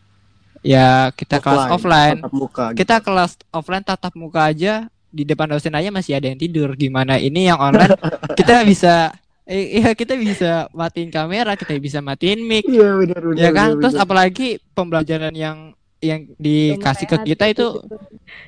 ya 0.61 1.09
kita 1.13 1.41
kelas 1.41 1.69
offline. 1.69 2.17
tatap 2.21 2.33
muka 2.33 2.65
gitu. 2.71 2.77
kita 2.81 2.95
kelas 3.01 3.31
offline 3.49 3.83
tatap 3.83 4.13
muka 4.13 4.47
aja 4.47 4.87
di 5.13 5.21
depan 5.21 5.45
dosen 5.45 5.73
aja 5.77 5.93
masih 5.93 6.17
ada 6.17 6.25
yang 6.25 6.39
tidur. 6.41 6.73
Gimana 6.73 7.21
ini 7.21 7.45
yang 7.45 7.61
online? 7.61 7.93
Kita 8.39 8.65
bisa 8.65 9.13
eh, 9.45 9.77
iya 9.77 9.91
kita 9.91 10.15
bisa 10.15 10.67
matiin 10.71 11.09
kamera 11.09 11.53
kita 11.53 11.75
bisa 11.77 11.99
matiin 11.99 12.39
mic 12.41 12.63
iya 12.65 12.95
benar 12.95 13.21
benar 13.21 13.39
ya 13.39 13.49
kan 13.49 13.67
benar, 13.69 13.81
terus 13.81 13.93
benar. 13.93 14.05
apalagi 14.05 14.47
pembelajaran 14.71 15.33
yang 15.33 15.57
yang 15.99 16.27
dikasih 16.35 17.07
ke 17.07 17.17
kita 17.25 17.47
itu 17.47 17.63
gitu. 17.79 17.95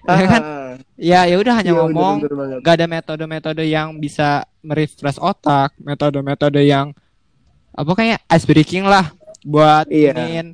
ya 0.04 0.26
kan 0.28 0.42
Ah, 0.44 0.72
ya 1.00 1.20
ya 1.24 1.36
udah 1.36 1.56
hanya 1.56 1.72
iya, 1.72 1.80
ngomong 1.80 2.16
benar 2.20 2.36
banget. 2.36 2.58
gak 2.62 2.76
ada 2.76 2.88
metode-metode 2.90 3.64
yang 3.64 3.96
bisa 3.96 4.30
merefresh 4.60 5.16
otak 5.18 5.72
metode-metode 5.80 6.60
yang 6.60 6.92
apa 7.72 7.92
kayak 7.92 8.20
ice 8.30 8.44
breaking 8.44 8.84
lah 8.84 9.08
buat 9.42 9.88
Iya. 9.88 10.12
iniin. 10.16 10.48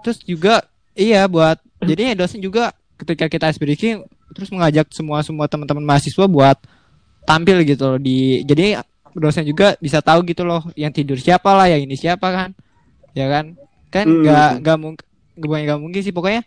terus 0.00 0.18
juga 0.20 0.66
iya 0.92 1.26
buat 1.26 1.54
jadi 1.78 2.14
dosen 2.14 2.38
juga 2.38 2.74
ketika 2.98 3.26
kita 3.26 3.50
ice 3.50 3.58
breaking 3.58 4.02
terus 4.32 4.50
mengajak 4.50 4.90
semua 4.90 5.22
semua 5.22 5.46
teman-teman 5.46 5.82
mahasiswa 5.82 6.26
buat 6.26 6.58
tampil 7.22 7.62
gitu 7.62 7.94
loh 7.94 7.98
di 7.98 8.42
jadi 8.42 8.82
dosen 9.14 9.44
juga 9.44 9.76
bisa 9.78 10.00
tahu 10.00 10.24
gitu 10.24 10.42
loh 10.42 10.64
yang 10.74 10.90
tidur 10.90 11.16
siapa 11.16 11.52
lah 11.52 11.68
yang 11.68 11.80
ini 11.82 11.94
siapa 11.94 12.28
kan. 12.28 12.50
Ya 13.12 13.28
kan? 13.28 13.56
Kan 13.88 14.06
Hmm. 14.08 14.22
nggak 14.24 14.50
nggak 14.64 14.78
mungkin 14.80 15.04
nggak 15.36 15.78
mungkin 15.80 16.00
sih. 16.00 16.12
Pokoknya 16.12 16.42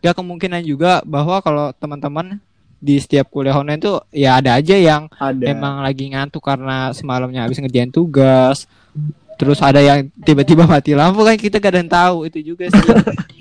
gak 0.00 0.16
kemungkinan 0.16 0.64
juga 0.64 1.04
bahwa 1.04 1.40
kalau 1.40 1.72
teman-teman 1.76 2.40
di 2.80 2.96
setiap 2.96 3.28
kuliah 3.28 3.52
online 3.52 3.76
tuh 3.76 4.00
ya 4.08 4.40
ada 4.40 4.56
aja 4.56 4.72
yang 4.72 5.04
ada. 5.12 5.44
emang 5.44 5.84
lagi 5.84 6.08
ngantuk 6.08 6.40
karena 6.40 6.88
semalamnya 6.96 7.44
habis 7.44 7.60
ngerjain 7.60 7.92
tugas. 7.92 8.64
Terus 9.36 9.60
ada 9.60 9.80
yang 9.80 10.08
tiba-tiba 10.20 10.68
mati 10.68 10.92
lampu 10.92 11.24
kan 11.24 11.36
kita 11.36 11.56
gak 11.60 11.72
ada 11.72 11.80
yang 11.80 11.92
tahu. 11.92 12.16
Itu 12.28 12.38
juga 12.42 12.68
sih. 12.68 12.80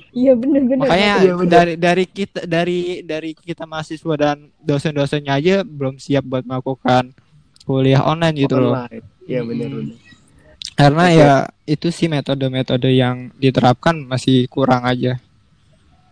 Iya 0.09 0.33
bener-bener. 0.33 0.89
makanya 0.89 1.13
Iya, 1.21 1.33
bener. 1.37 1.47
dari 1.53 1.73
dari 1.77 2.05
kita 2.09 2.41
dari 2.49 2.79
dari 3.05 3.31
kita 3.37 3.69
mahasiswa 3.69 4.13
dan 4.17 4.49
dosen-dosennya 4.57 5.37
aja 5.37 5.55
belum 5.61 6.01
siap 6.01 6.25
buat 6.25 6.41
melakukan 6.49 7.13
kuliah 7.67 8.01
online 8.03 8.35
gitu 8.39 8.55
loh 8.59 8.75
online 8.75 9.03
iya 9.29 9.41
benar 9.45 9.69
Hmm. 9.71 9.95
karena 10.79 11.05
Oke. 11.11 11.19
ya 11.21 11.31
itu 11.67 11.87
sih 11.91 12.07
metode-metode 12.09 12.89
yang 12.91 13.31
diterapkan 13.37 13.95
masih 14.11 14.47
kurang 14.51 14.83
aja 14.87 15.19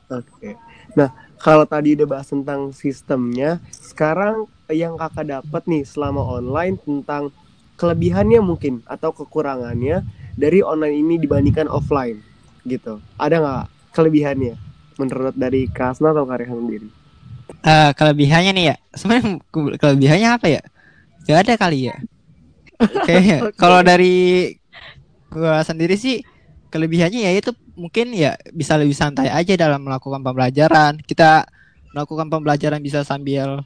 Oke. 0.07 0.55
Nah, 0.95 1.09
kalau 1.43 1.67
tadi 1.67 1.93
udah 1.99 2.07
bahas 2.07 2.27
tentang 2.31 2.71
sistemnya, 2.71 3.59
sekarang 3.75 4.47
yang 4.71 4.95
kakak 4.95 5.27
dapat 5.27 5.63
nih 5.67 5.83
selama 5.83 6.23
online 6.23 6.79
tentang 6.79 7.31
kelebihannya 7.75 8.39
mungkin 8.39 8.79
atau 8.87 9.11
kekurangannya 9.11 10.03
dari 10.39 10.63
online 10.63 10.95
ini 11.03 11.15
dibandingkan 11.19 11.67
offline 11.67 12.23
gitu. 12.63 13.03
Ada 13.19 13.35
nggak 13.43 13.63
kelebihannya 13.95 14.55
menurut 14.97 15.35
dari 15.35 15.67
Kasna 15.67 16.15
atau 16.15 16.23
Karehan 16.23 16.57
sendiri? 16.57 16.87
Eh, 17.63 17.91
kelebihannya 17.95 18.51
nih 18.55 18.65
ya 18.71 18.75
sebenarnya 18.95 19.39
ke- 19.51 19.75
kelebihannya 19.81 20.29
apa 20.35 20.47
ya 20.47 20.61
gak 21.27 21.39
ada 21.43 21.53
kali 21.55 21.91
ya. 21.91 21.95
Kayaknya 23.07 23.37
Oke. 23.43 23.57
kalau 23.57 23.79
dari 23.81 24.55
gua 25.27 25.61
sendiri 25.61 25.93
sih 25.93 26.23
kelebihannya 26.67 27.19
ya 27.19 27.31
itu 27.33 27.51
mungkin 27.75 28.13
ya 28.13 28.35
bisa 28.51 28.77
lebih 28.77 28.93
santai 28.93 29.29
aja 29.29 29.53
dalam 29.53 29.83
melakukan 29.83 30.23
pembelajaran. 30.23 30.97
Kita 31.03 31.45
melakukan 31.91 32.29
pembelajaran 32.29 32.79
bisa 32.79 33.01
sambil 33.01 33.61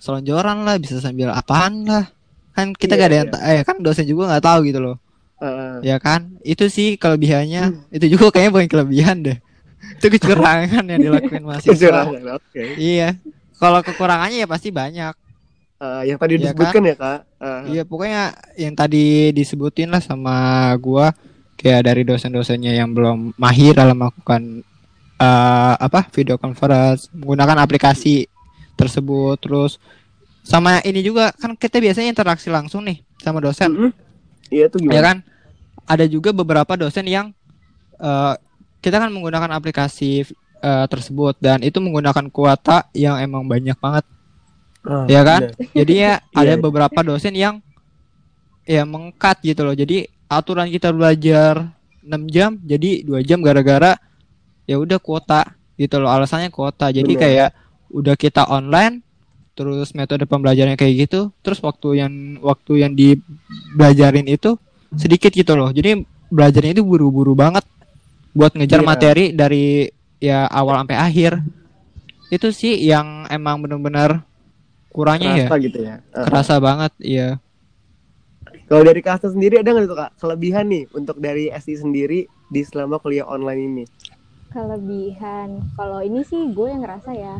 selonjoran 0.00 0.64
lah 0.64 0.76
bisa 0.76 1.00
sambil 1.00 1.32
apaan 1.32 1.84
lah. 1.84 2.08
Kan 2.52 2.72
kita 2.72 2.96
Iya, 2.96 3.00
gak 3.00 3.08
ada 3.08 3.16
yang 3.16 3.28
ta- 3.30 3.42
eh 3.46 3.62
kan 3.62 3.76
dosen 3.80 4.04
juga 4.04 4.28
nggak 4.28 4.44
tahu 4.44 4.58
gitu 4.68 4.80
loh. 4.80 4.96
Eh, 5.40 5.88
ya 5.88 5.96
kan? 5.96 6.36
Itu 6.44 6.68
sih 6.68 7.00
kelebihannya. 7.00 7.62
Hmm. 7.64 7.96
itu 7.96 8.12
juga 8.12 8.28
kayaknya 8.28 8.52
bukan 8.52 8.68
kelebihan 8.68 9.16
deh. 9.24 9.38
Itu 9.96 10.12
kecurangan 10.12 10.84
yang 10.84 11.00
dilakukan 11.00 11.40
mahasiswa. 11.40 11.72
Kecurangan, 11.72 12.36
Oke. 12.36 12.76
iya. 12.76 13.16
Kalau 13.56 13.80
kekurangannya 13.80 14.44
ya 14.44 14.48
pasti 14.48 14.68
banyak 14.68 15.16
Eh, 15.80 16.12
yang 16.12 16.18
tadi 16.20 16.36
Iya 16.36 16.52
disebutkan 16.52 16.82
ya 16.84 16.96
kak. 16.96 17.20
Eh, 17.40 17.60
Iya 17.72 17.82
pokoknya 17.88 18.22
yang 18.60 18.74
tadi 18.76 19.32
disebutin 19.32 19.88
lah 19.88 20.04
sama 20.04 20.68
gua 20.76 21.08
kayak 21.56 21.88
dari 21.88 22.04
dosen-dosennya 22.04 22.76
yang 22.76 22.92
belum 22.92 23.32
mahir 23.40 23.72
dalam 23.72 23.96
melakukan 23.96 24.60
eh, 25.16 25.74
apa 25.80 26.04
video 26.12 26.36
conference 26.36 27.08
menggunakan 27.16 27.64
aplikasi 27.64 28.28
tersebut 28.76 29.40
terus 29.40 29.80
sama 30.44 30.84
ini 30.84 31.00
juga 31.00 31.32
kan 31.36 31.56
kita 31.56 31.80
biasanya 31.80 32.12
interaksi 32.12 32.48
langsung 32.48 32.84
nih 32.84 33.00
sama 33.20 33.40
dosen 33.44 33.68
mm-mm. 33.72 33.92
Iya 34.52 34.68
tuh 34.72 34.84
ya 34.84 35.00
gimana? 35.00 35.04
kan 35.04 35.16
ada 35.84 36.04
juga 36.08 36.32
beberapa 36.36 36.76
dosen 36.76 37.08
yang 37.08 37.32
eh, 37.96 38.34
kita 38.84 39.00
kan 39.00 39.08
menggunakan 39.08 39.48
aplikasi 39.56 40.28
eh, 40.60 40.86
tersebut 40.92 41.40
dan 41.40 41.64
itu 41.64 41.80
menggunakan 41.80 42.28
kuota 42.28 42.88
yang 42.92 43.16
emang 43.20 43.48
banyak 43.48 43.76
banget 43.80 44.04
Ah, 44.80 45.04
ya 45.06 45.20
kan? 45.22 45.40
benar. 45.52 45.68
Jadi 45.78 45.94
ya 45.94 46.12
Iya. 46.32 46.38
ada 46.40 46.52
beberapa 46.56 47.00
dosen 47.02 47.34
yang 47.34 47.60
ya 48.64 48.82
mengkat 48.84 49.40
gitu 49.42 49.60
loh. 49.62 49.74
Jadi 49.74 50.08
aturan 50.26 50.70
kita 50.70 50.94
belajar 50.94 51.74
6 52.00 52.22
jam 52.30 52.56
jadi 52.56 53.04
dua 53.04 53.20
jam 53.20 53.44
gara-gara 53.44 53.98
ya 54.64 54.78
udah 54.78 54.96
kuota 54.96 55.44
gitu 55.76 56.00
loh. 56.00 56.08
Alasannya 56.08 56.48
kuota. 56.48 56.88
Jadi 56.88 57.12
Benar. 57.12 57.22
kayak 57.22 57.48
udah 57.90 58.14
kita 58.16 58.46
online 58.46 59.02
terus 59.52 59.92
metode 59.92 60.24
pembelajarannya 60.24 60.78
kayak 60.78 60.94
gitu, 61.04 61.28
terus 61.44 61.60
waktu 61.60 62.00
yang 62.00 62.12
waktu 62.40 62.80
yang 62.80 62.92
dibelajarin 62.96 64.24
itu 64.24 64.56
sedikit 64.96 65.34
gitu 65.34 65.52
loh. 65.52 65.68
Jadi 65.68 66.00
belajarnya 66.30 66.80
itu 66.80 66.84
buru-buru 66.86 67.36
banget 67.36 67.66
buat 68.32 68.54
ngejar 68.56 68.80
Iya. 68.80 68.86
materi 68.86 69.24
dari 69.34 69.90
ya 70.16 70.46
awal 70.48 70.80
sampai 70.80 70.96
akhir. 70.96 71.32
Itu 72.30 72.54
sih 72.54 72.78
yang 72.80 73.26
emang 73.28 73.60
benar-benar 73.60 74.22
kurangnya 74.94 75.32
ya 75.42 75.48
Kerasa 75.48 75.54
gitu 75.64 75.78
ya. 75.88 75.94
Eh, 76.14 76.28
kerasa 76.28 76.54
banget 76.66 76.92
iya 77.02 77.28
Kalau 78.68 78.82
dari 78.88 79.00
Kasna 79.06 79.28
sendiri 79.34 79.54
ada 79.60 79.70
nggak 79.74 79.86
tuh 79.90 79.98
kak 80.00 80.12
kelebihan 80.20 80.64
nih 80.72 80.84
untuk 80.98 81.16
dari 81.26 81.44
SI 81.52 81.74
sendiri 81.82 82.20
di 82.54 82.60
selama 82.68 82.96
kuliah 83.02 83.26
online 83.34 83.60
ini? 83.68 83.84
kelebihan 84.54 85.48
kalau 85.78 86.00
ini 86.08 86.20
sih 86.30 86.42
gue 86.56 86.66
yang 86.72 86.82
ngerasa 86.84 87.10
ya 87.24 87.36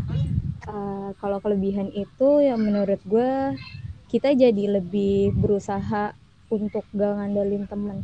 eh, 0.72 1.08
kalau 1.20 1.38
kelebihan 1.44 1.88
itu 2.04 2.28
yang 2.48 2.60
menurut 2.66 3.00
gue 3.12 3.30
kita 4.12 4.30
jadi 4.42 4.64
lebih 4.80 5.16
berusaha 5.42 6.04
untuk 6.56 6.84
gak 7.00 7.12
ngandelin 7.18 7.64
temen 7.72 7.98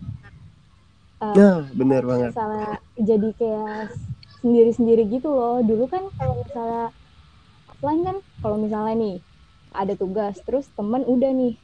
Eh, 1.23 1.39
Nah, 1.39 1.59
benar 1.79 2.03
banget. 2.11 2.35
misalnya 2.35 2.71
jadi 3.11 3.29
kayak 3.41 3.77
sendiri-sendiri 4.41 5.03
gitu 5.15 5.29
loh 5.39 5.57
dulu 5.71 5.85
kan 5.93 6.03
kalau 6.19 6.35
misalnya 6.45 6.85
offline 7.71 8.03
kan 8.09 8.17
kalau 8.43 8.57
misalnya 8.65 8.95
nih 9.05 9.17
ada 9.77 9.95
tugas 9.95 10.41
terus 10.43 10.67
temen 10.73 11.05
udah 11.05 11.31
nih. 11.31 11.55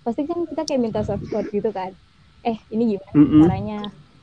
Pasti 0.00 0.24
kan 0.24 0.48
kita 0.48 0.64
kayak 0.64 0.80
minta 0.80 1.04
code 1.04 1.52
gitu 1.52 1.70
kan. 1.70 1.92
Eh 2.40 2.56
ini 2.72 2.96
gimana 2.96 3.12
Mm-mm. 3.12 3.40
caranya? 3.44 3.80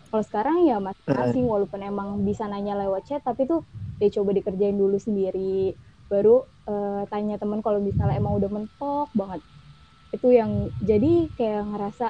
Kalau 0.08 0.24
sekarang 0.24 0.58
ya 0.66 0.80
masing-masing 0.80 1.46
walaupun 1.46 1.80
emang 1.84 2.24
bisa 2.24 2.48
nanya 2.50 2.80
lewat 2.80 3.06
chat 3.06 3.22
tapi 3.22 3.46
tuh 3.46 3.62
dia 4.02 4.10
coba 4.10 4.34
dikerjain 4.34 4.74
dulu 4.74 4.98
sendiri. 4.98 5.78
Baru 6.08 6.48
uh, 6.66 7.04
tanya 7.12 7.38
temen 7.38 7.62
kalau 7.62 7.78
misalnya 7.78 8.18
emang 8.18 8.40
udah 8.40 8.50
mentok 8.50 9.10
banget. 9.14 9.44
Itu 10.16 10.32
yang 10.32 10.72
jadi 10.82 11.28
kayak 11.36 11.64
ngerasa 11.68 12.08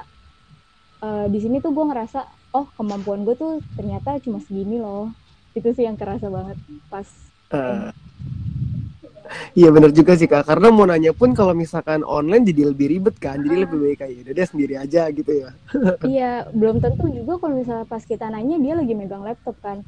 uh, 1.02 1.26
di 1.26 1.38
sini 1.42 1.58
tuh 1.58 1.74
gue 1.74 1.84
ngerasa 1.84 2.24
oh 2.54 2.70
kemampuan 2.78 3.26
gue 3.26 3.34
tuh 3.36 3.60
ternyata 3.76 4.16
cuma 4.22 4.38
segini 4.40 4.78
loh. 4.78 5.12
Itu 5.52 5.74
sih 5.74 5.84
yang 5.84 5.98
kerasa 5.98 6.30
banget 6.30 6.56
pas 6.86 7.08
uh, 7.52 7.90
Iya 9.52 9.68
benar 9.74 9.90
juga 9.92 10.12
sih 10.16 10.28
kak, 10.28 10.48
karena 10.48 10.68
mau 10.72 10.88
nanya 10.88 11.12
pun 11.12 11.32
kalau 11.36 11.52
misalkan 11.52 12.00
online 12.04 12.48
jadi 12.48 12.72
lebih 12.72 12.86
ribet 12.88 13.16
kan, 13.20 13.40
jadi 13.40 13.64
lebih 13.68 13.78
baik 13.80 13.98
kayak 14.00 14.24
udah 14.24 14.34
dia 14.34 14.46
sendiri 14.48 14.74
aja 14.76 15.02
gitu 15.12 15.32
ya. 15.32 15.50
iya, 16.16 16.32
belum 16.52 16.80
tentu 16.80 17.06
juga 17.12 17.36
kalau 17.40 17.54
misalnya 17.60 17.86
pas 17.88 18.02
kita 18.04 18.28
nanya 18.28 18.56
dia 18.60 18.74
lagi 18.76 18.92
megang 18.96 19.24
laptop 19.24 19.56
kan, 19.60 19.84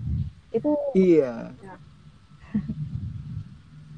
itu. 0.52 0.70
Iya. 0.92 1.52
Ya. 1.60 1.74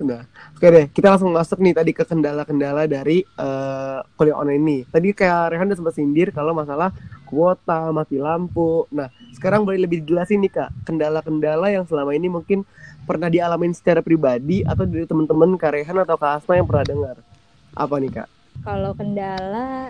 Nah, 0.02 0.26
oke 0.58 0.66
deh, 0.66 0.86
kita 0.90 1.14
langsung 1.14 1.30
masuk 1.30 1.62
nih 1.62 1.74
tadi 1.78 1.94
ke 1.94 2.02
kendala-kendala 2.02 2.90
dari 2.90 3.22
uh, 3.38 4.02
kuliah 4.18 4.34
online 4.34 4.62
ini. 4.62 4.78
Tadi 4.90 5.14
kayak 5.14 5.54
Rehan 5.54 5.70
udah 5.70 5.78
sempat 5.78 5.94
sindir 5.94 6.34
kalau 6.34 6.50
masalah 6.52 6.90
kuota, 7.32 7.88
mati 7.88 8.20
lampu. 8.20 8.84
Nah, 8.92 9.08
sekarang 9.32 9.64
boleh 9.64 9.88
lebih 9.88 10.04
jelasin 10.04 10.44
nih 10.44 10.52
kak, 10.52 10.70
kendala-kendala 10.84 11.72
yang 11.72 11.88
selama 11.88 12.12
ini 12.12 12.28
mungkin 12.28 12.68
pernah 13.08 13.32
dialamin 13.32 13.72
secara 13.72 14.04
pribadi 14.04 14.60
atau 14.68 14.84
dari 14.84 15.08
teman-teman 15.08 15.56
Karehan 15.56 16.04
atau 16.04 16.20
Kak 16.20 16.44
Asma 16.44 16.60
yang 16.60 16.68
pernah 16.68 16.84
dengar? 16.84 17.16
Apa 17.72 17.96
nih 17.96 18.12
Kak? 18.12 18.28
Kalau 18.60 18.92
kendala 18.92 19.88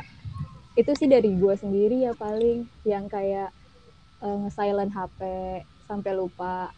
itu 0.78 0.94
sih 0.94 1.10
dari 1.10 1.34
gue 1.34 1.54
sendiri 1.58 2.06
ya 2.06 2.14
paling 2.14 2.64
yang 2.86 3.10
kayak 3.10 3.50
uh, 4.22 4.36
nge-silent 4.46 4.94
HP 4.94 5.20
sampai 5.84 6.12
lupa 6.16 6.72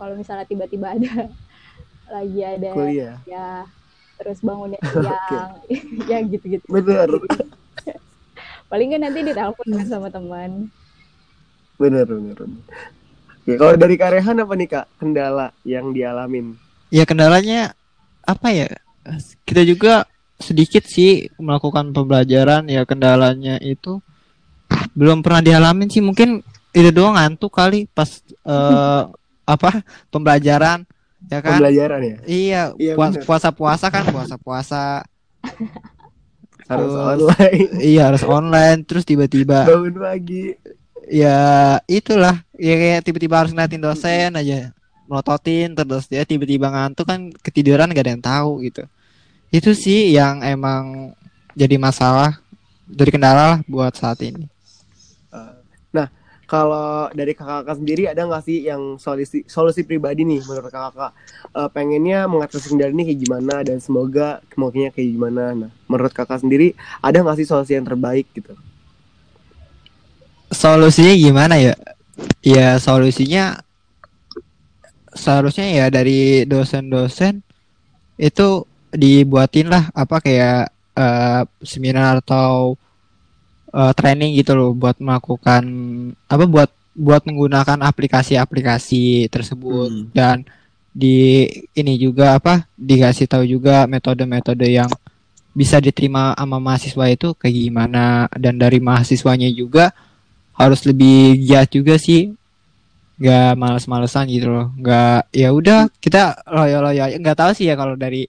kalau 0.00 0.16
misalnya 0.16 0.48
tiba-tiba 0.48 0.96
ada 0.96 1.28
lagi 2.14 2.40
ada 2.40 2.70
Kuliah. 2.72 3.16
ya 3.26 3.68
terus 4.16 4.40
bangunnya 4.40 4.78
siang 4.90 5.52
ya 6.10 6.18
gitu-gitu. 6.22 6.64
Bener. 6.70 7.08
Paling 8.74 8.90
kan 8.90 9.06
nanti 9.06 9.22
ditelepon 9.22 9.68
kan 9.70 9.86
sama 9.86 10.10
teman. 10.10 10.66
Bener 11.78 12.02
bener. 12.10 12.34
Ya, 13.46 13.54
kalau 13.54 13.78
dari 13.78 13.94
Karehan 13.94 14.42
apa 14.42 14.54
nih 14.58 14.66
kak 14.66 14.86
kendala 14.98 15.54
yang 15.62 15.94
dialamin? 15.94 16.58
Ya 16.90 17.06
kendalanya 17.06 17.78
apa 18.26 18.50
ya? 18.50 18.66
Kita 19.46 19.62
juga 19.62 20.10
sedikit 20.42 20.90
sih 20.90 21.30
melakukan 21.38 21.94
pembelajaran 21.94 22.66
ya 22.66 22.82
kendalanya 22.82 23.62
itu 23.62 24.02
belum 24.98 25.22
pernah 25.22 25.38
dialamin 25.38 25.86
sih 25.86 26.02
mungkin 26.02 26.42
itu 26.74 26.90
doang 26.90 27.14
ngantuk 27.14 27.54
kali 27.54 27.86
pas 27.94 28.18
uh, 28.42 29.06
apa 29.46 29.86
pembelajaran 30.10 30.82
ya 31.30 31.38
kan 31.38 31.62
pembelajaran 31.62 32.00
ya 32.02 32.16
iya, 32.26 32.62
iya 32.74 32.94
puasa 33.22 33.54
puasa 33.54 33.86
kan 33.94 34.10
puasa 34.10 34.34
puasa 34.34 34.82
harus 36.70 36.92
online. 36.94 37.68
iya 37.92 38.08
harus 38.08 38.24
online 38.24 38.80
terus 38.86 39.04
tiba-tiba 39.04 39.68
bangun 39.68 39.94
pagi. 40.00 40.56
Ya 41.10 41.36
itulah. 41.84 42.40
Ya 42.56 42.74
kayak 42.80 43.04
tiba-tiba 43.04 43.44
harus 43.44 43.52
ngeliatin 43.52 43.82
dosen 43.82 44.30
aja. 44.38 44.72
Melototin 45.04 45.76
terus 45.76 46.08
dia 46.08 46.24
tiba-tiba 46.24 46.72
ngantuk 46.72 47.04
kan 47.04 47.28
ketiduran 47.44 47.92
gak 47.92 48.04
ada 48.08 48.12
yang 48.16 48.24
tahu 48.24 48.64
gitu. 48.64 48.88
Itu 49.52 49.76
sih 49.76 50.16
yang 50.16 50.40
emang 50.40 51.12
jadi 51.52 51.76
masalah 51.76 52.40
dari 52.88 53.10
kendala 53.12 53.56
lah 53.56 53.58
buat 53.68 53.92
saat 53.92 54.24
ini 54.24 54.53
kalau 56.54 57.10
dari 57.10 57.34
kakak-kakak 57.34 57.76
sendiri 57.82 58.02
ada 58.06 58.22
nggak 58.22 58.44
sih 58.46 58.70
yang 58.70 58.94
solusi 58.94 59.42
solusi 59.50 59.82
pribadi 59.82 60.22
nih 60.22 60.38
menurut 60.46 60.70
kakak-kakak 60.70 61.12
uh, 61.50 61.68
pengennya 61.74 62.30
mengatasi 62.30 62.70
kendala 62.70 62.94
ini 62.94 63.10
kayak 63.10 63.20
gimana 63.26 63.54
dan 63.66 63.82
semoga 63.82 64.38
kemungkinannya 64.54 64.94
kayak 64.94 65.08
gimana? 65.18 65.44
Nah 65.58 65.70
menurut 65.90 66.14
kakak 66.14 66.38
sendiri 66.38 66.78
ada 67.02 67.18
nggak 67.18 67.42
sih 67.42 67.46
solusi 67.50 67.74
yang 67.74 67.82
terbaik 67.82 68.30
gitu? 68.30 68.54
Solusinya 70.54 71.14
gimana 71.18 71.58
ya? 71.58 71.74
Ya 72.46 72.78
solusinya 72.78 73.58
seharusnya 75.10 75.66
ya 75.66 75.86
dari 75.90 76.46
dosen-dosen 76.46 77.42
itu 78.14 78.62
dibuatin 78.94 79.74
lah 79.74 79.90
apa 79.90 80.22
kayak 80.22 80.70
uh, 80.94 81.42
seminar 81.66 82.22
atau 82.22 82.78
uh, 83.74 83.92
training 83.92 84.38
gitu 84.38 84.54
loh 84.54 84.70
buat 84.70 84.96
melakukan 85.02 85.62
apa 86.30 86.44
buat 86.46 86.70
buat 86.94 87.26
menggunakan 87.26 87.82
aplikasi-aplikasi 87.82 89.26
tersebut. 89.28 89.90
Hmm. 89.90 90.06
dan 90.14 90.46
di 90.94 91.42
ini 91.74 91.98
juga 91.98 92.38
apa 92.38 92.70
dikasih 92.78 93.26
tahu 93.26 93.42
juga 93.50 93.90
metode-metode 93.90 94.70
yang 94.70 94.86
bisa 95.50 95.82
diterima 95.82 96.34
sama 96.38 96.62
mahasiswa 96.62 97.04
itu 97.10 97.34
kayak 97.34 97.54
gimana. 97.54 98.30
Dan 98.38 98.62
dari 98.62 98.78
mahasiswanya 98.78 99.50
juga 99.50 99.90
harus 100.54 100.86
lebih 100.86 101.42
giat 101.42 101.66
juga 101.74 101.98
sih. 101.98 102.30
Nggak 103.18 103.58
males-malesan 103.58 104.30
gitu 104.30 104.54
loh. 104.54 104.66
Nggak 104.78 105.34
ya 105.34 105.48
udah 105.50 105.90
kita 105.98 106.46
loyo 106.46 106.78
loyo 106.78 107.10
nggak 107.10 107.38
tahu 107.38 107.50
sih 107.58 107.66
ya 107.66 107.74
kalau 107.74 107.98
dari 107.98 108.26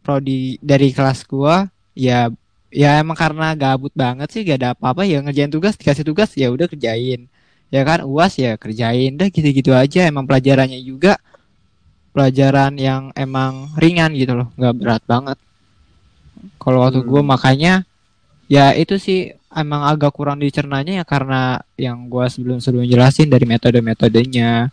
prodi 0.00 0.56
dari 0.60 0.88
kelas 0.92 1.24
gua 1.28 1.68
ya 1.96 2.28
ya 2.74 2.98
emang 2.98 3.14
karena 3.14 3.54
gabut 3.54 3.94
banget 3.94 4.28
sih 4.34 4.42
gak 4.42 4.58
ada 4.58 4.68
apa-apa 4.74 5.06
ya 5.06 5.22
ngerjain 5.22 5.52
tugas 5.54 5.78
dikasih 5.78 6.02
tugas 6.02 6.34
ya 6.34 6.50
udah 6.50 6.66
kerjain. 6.66 7.30
Ya 7.70 7.82
kan 7.86 8.02
uas 8.06 8.34
ya 8.34 8.58
kerjain 8.58 9.14
dah 9.14 9.30
gitu-gitu 9.30 9.70
aja. 9.70 10.10
Emang 10.10 10.26
pelajarannya 10.26 10.82
juga 10.82 11.22
pelajaran 12.10 12.74
yang 12.78 13.14
emang 13.14 13.70
ringan 13.78 14.10
gitu 14.18 14.34
loh 14.34 14.48
nggak 14.58 14.74
berat 14.74 15.02
banget. 15.06 15.38
Kalau 16.58 16.82
waktu 16.82 17.00
hmm. 17.02 17.08
gue 17.08 17.22
makanya 17.22 17.74
ya 18.50 18.74
itu 18.74 18.98
sih 18.98 19.32
emang 19.54 19.86
agak 19.86 20.10
kurang 20.12 20.42
dicernanya 20.42 21.00
ya 21.00 21.04
karena 21.06 21.62
yang 21.78 22.10
gua 22.10 22.26
sebelum 22.26 22.58
sebelum 22.58 22.84
jelasin 22.84 23.30
dari 23.30 23.46
metode-metodenya. 23.46 24.68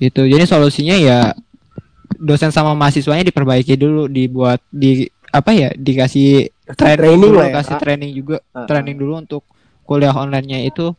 Itu 0.00 0.24
jadi 0.24 0.48
solusinya 0.48 0.96
ya 0.96 1.36
dosen 2.16 2.50
sama 2.50 2.72
mahasiswanya 2.72 3.28
diperbaiki 3.28 3.76
dulu 3.76 4.08
dibuat 4.08 4.64
di 4.72 5.06
apa 5.28 5.52
ya 5.52 5.68
dikasih 5.76 6.48
training, 6.76 7.20
dulu, 7.22 7.38
ya. 7.40 7.52
kasih 7.60 7.76
training 7.80 8.10
juga. 8.12 8.36
Uh, 8.52 8.66
training 8.68 8.96
dulu 8.98 9.14
untuk 9.20 9.42
kuliah 9.88 10.12
onlinenya 10.12 10.68
itu 10.68 10.92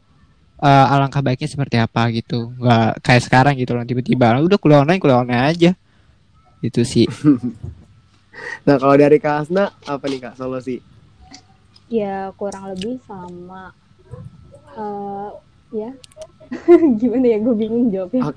uh, 0.61 0.93
alangkah 0.93 1.21
baiknya 1.21 1.49
seperti 1.49 1.77
apa 1.77 2.09
gitu. 2.15 2.53
Nggak 2.57 3.05
kayak 3.05 3.23
sekarang 3.25 3.53
gitu 3.59 3.77
loh 3.77 3.85
tiba-tiba 3.85 4.39
udah 4.41 4.57
kuliah 4.57 4.81
online 4.81 4.99
kuliah 5.01 5.19
online 5.21 5.43
aja. 5.45 5.71
Itu 6.63 6.81
sih. 6.87 7.05
Nah 8.63 8.79
kalau 8.79 8.95
dari 8.95 9.19
Kak 9.19 9.35
Asna 9.43 9.67
apa 9.83 10.07
nih 10.07 10.23
Kak 10.23 10.39
solusi? 10.39 10.79
Ya 11.91 12.31
kurang 12.39 12.71
lebih 12.71 12.95
sama. 13.03 13.75
Uh, 14.79 15.35
ya. 15.75 15.91
Gimana 17.03 17.25
ya 17.35 17.37
gue 17.43 17.55
bingung 17.57 17.91
jawabnya. 17.91 18.31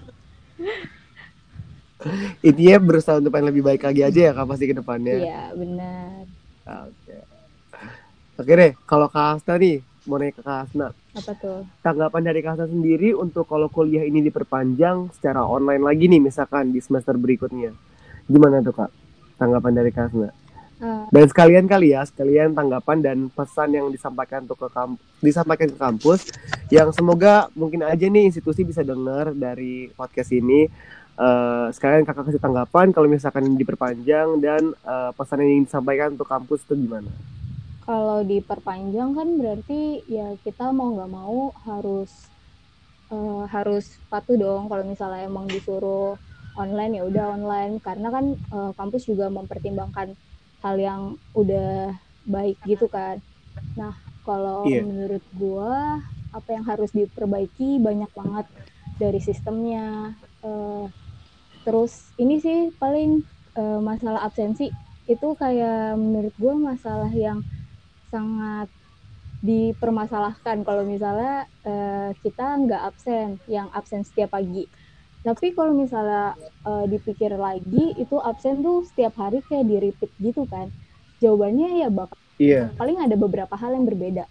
Intinya 2.42 2.76
berusaha 2.82 3.22
untuk 3.22 3.30
yang 3.30 3.46
lebih 3.46 3.62
baik 3.62 3.82
lagi 3.86 4.02
aja 4.02 4.20
ya 4.30 4.32
kak 4.34 4.46
pasti 4.50 4.64
ke 4.66 4.74
depannya. 4.74 5.22
Iya 5.22 5.42
benar. 5.54 6.22
Oke 6.62 7.01
oke 8.38 8.52
deh 8.52 8.72
kalau 8.88 9.06
kak 9.08 9.40
Asna 9.40 9.54
nih 9.58 9.80
mau 10.08 10.16
nanya 10.18 10.32
ke 10.36 10.42
kak 10.42 10.58
Asna 10.68 10.88
apa 10.92 11.32
tuh 11.36 11.66
tanggapan 11.84 12.22
dari 12.24 12.40
kak 12.40 12.54
Asna 12.56 12.66
sendiri 12.68 13.12
untuk 13.16 13.48
kalau 13.48 13.68
kuliah 13.68 14.04
ini 14.04 14.22
diperpanjang 14.24 15.12
secara 15.16 15.44
online 15.44 15.82
lagi 15.82 16.08
nih 16.08 16.20
misalkan 16.20 16.72
di 16.72 16.80
semester 16.80 17.16
berikutnya 17.18 17.72
gimana 18.28 18.64
tuh 18.64 18.74
kak 18.74 18.90
tanggapan 19.36 19.72
dari 19.76 19.90
kak 19.92 20.08
Asna 20.08 20.30
Hmm. 20.82 21.06
Dan 21.14 21.30
sekalian 21.30 21.70
kali 21.70 21.94
ya, 21.94 22.02
sekalian 22.02 22.58
tanggapan 22.58 22.98
dan 22.98 23.18
pesan 23.30 23.70
yang 23.70 23.86
disampaikan 23.94 24.42
untuk 24.42 24.66
ke 24.66 24.68
kampus, 24.74 24.98
disampaikan 25.22 25.70
ke 25.70 25.78
kampus 25.78 26.20
yang 26.74 26.90
semoga 26.90 27.46
mungkin 27.54 27.86
aja 27.86 28.02
nih 28.02 28.26
institusi 28.26 28.66
bisa 28.66 28.82
dengar 28.82 29.30
dari 29.30 29.94
podcast 29.94 30.34
ini. 30.34 30.66
Uh, 31.14 31.70
sekalian 31.70 32.02
kakak 32.02 32.34
kasih 32.34 32.42
tanggapan 32.42 32.90
kalau 32.90 33.06
misalkan 33.06 33.46
diperpanjang 33.54 34.42
dan 34.42 34.74
uh, 34.82 35.14
pesan 35.14 35.46
yang 35.46 35.50
ingin 35.60 35.64
disampaikan 35.70 36.18
untuk 36.18 36.26
kampus 36.26 36.66
itu 36.66 36.74
gimana? 36.74 37.06
Kalau 37.82 38.22
diperpanjang 38.22 39.10
kan 39.10 39.28
berarti 39.34 40.06
ya 40.06 40.38
kita 40.46 40.70
mau 40.70 40.94
nggak 40.94 41.10
mau 41.10 41.50
harus 41.66 42.30
uh, 43.10 43.42
harus 43.50 43.98
patuh 44.06 44.38
dong 44.38 44.70
kalau 44.70 44.86
misalnya 44.86 45.26
emang 45.26 45.50
disuruh 45.50 46.14
online 46.54 47.00
ya 47.00 47.02
udah 47.02 47.34
online. 47.34 47.82
Karena 47.82 48.08
kan 48.14 48.38
uh, 48.54 48.70
kampus 48.78 49.10
juga 49.10 49.26
mempertimbangkan 49.34 50.14
hal 50.62 50.76
yang 50.78 51.02
udah 51.34 51.98
baik 52.22 52.62
gitu 52.62 52.86
kan. 52.86 53.18
Nah 53.74 53.98
kalau 54.22 54.62
yeah. 54.70 54.86
menurut 54.86 55.24
gua 55.34 55.98
apa 56.30 56.48
yang 56.54 56.64
harus 56.64 56.94
diperbaiki 56.94 57.82
banyak 57.82 58.08
banget 58.14 58.46
dari 59.02 59.18
sistemnya. 59.18 60.14
Uh, 60.38 60.86
terus 61.66 62.14
ini 62.14 62.38
sih 62.38 62.70
paling 62.78 63.26
uh, 63.58 63.82
masalah 63.82 64.22
absensi. 64.22 64.70
Itu 65.10 65.34
kayak 65.34 65.98
menurut 65.98 66.34
gua 66.38 66.54
masalah 66.54 67.10
yang 67.10 67.42
sangat 68.12 68.68
dipermasalahkan 69.42 70.62
kalau 70.62 70.84
misalnya 70.84 71.48
uh, 71.64 72.12
kita 72.20 72.62
nggak 72.62 72.82
absen, 72.92 73.40
yang 73.48 73.72
absen 73.72 74.04
setiap 74.04 74.36
pagi. 74.36 74.68
Tapi 75.24 75.54
kalau 75.56 75.72
misalnya 75.72 76.36
uh, 76.68 76.84
dipikir 76.86 77.32
lagi, 77.34 77.96
itu 77.96 78.20
absen 78.20 78.60
tuh 78.60 78.84
setiap 78.86 79.16
hari 79.16 79.40
kayak 79.48 79.66
di 79.66 79.76
repeat 79.80 80.12
gitu 80.20 80.44
kan. 80.46 80.68
Jawabannya 81.18 81.82
ya 81.82 81.88
bakal 81.90 82.18
Iya. 82.40 82.74
paling 82.74 82.98
ada 82.98 83.14
beberapa 83.14 83.54
hal 83.54 83.76
yang 83.76 83.86
berbeda. 83.86 84.24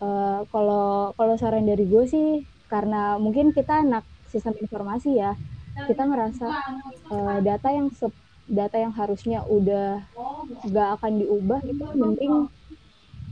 Uh, 0.00 0.46
kalau 0.48 1.12
kalau 1.20 1.34
saran 1.36 1.68
dari 1.68 1.84
gue 1.84 2.04
sih, 2.08 2.28
karena 2.72 3.20
mungkin 3.20 3.52
kita 3.52 3.84
anak 3.84 4.08
sistem 4.32 4.56
informasi 4.56 5.20
ya, 5.20 5.36
kita 5.84 6.06
ngerasa 6.06 6.46
uh, 7.12 7.38
data 7.44 7.68
yang 7.68 7.92
data 8.48 8.76
yang 8.80 8.92
harusnya 8.92 9.44
udah 9.46 10.02
gak 10.68 10.88
akan 10.98 11.22
diubah 11.22 11.60
itu 11.62 11.84
mending 11.94 12.34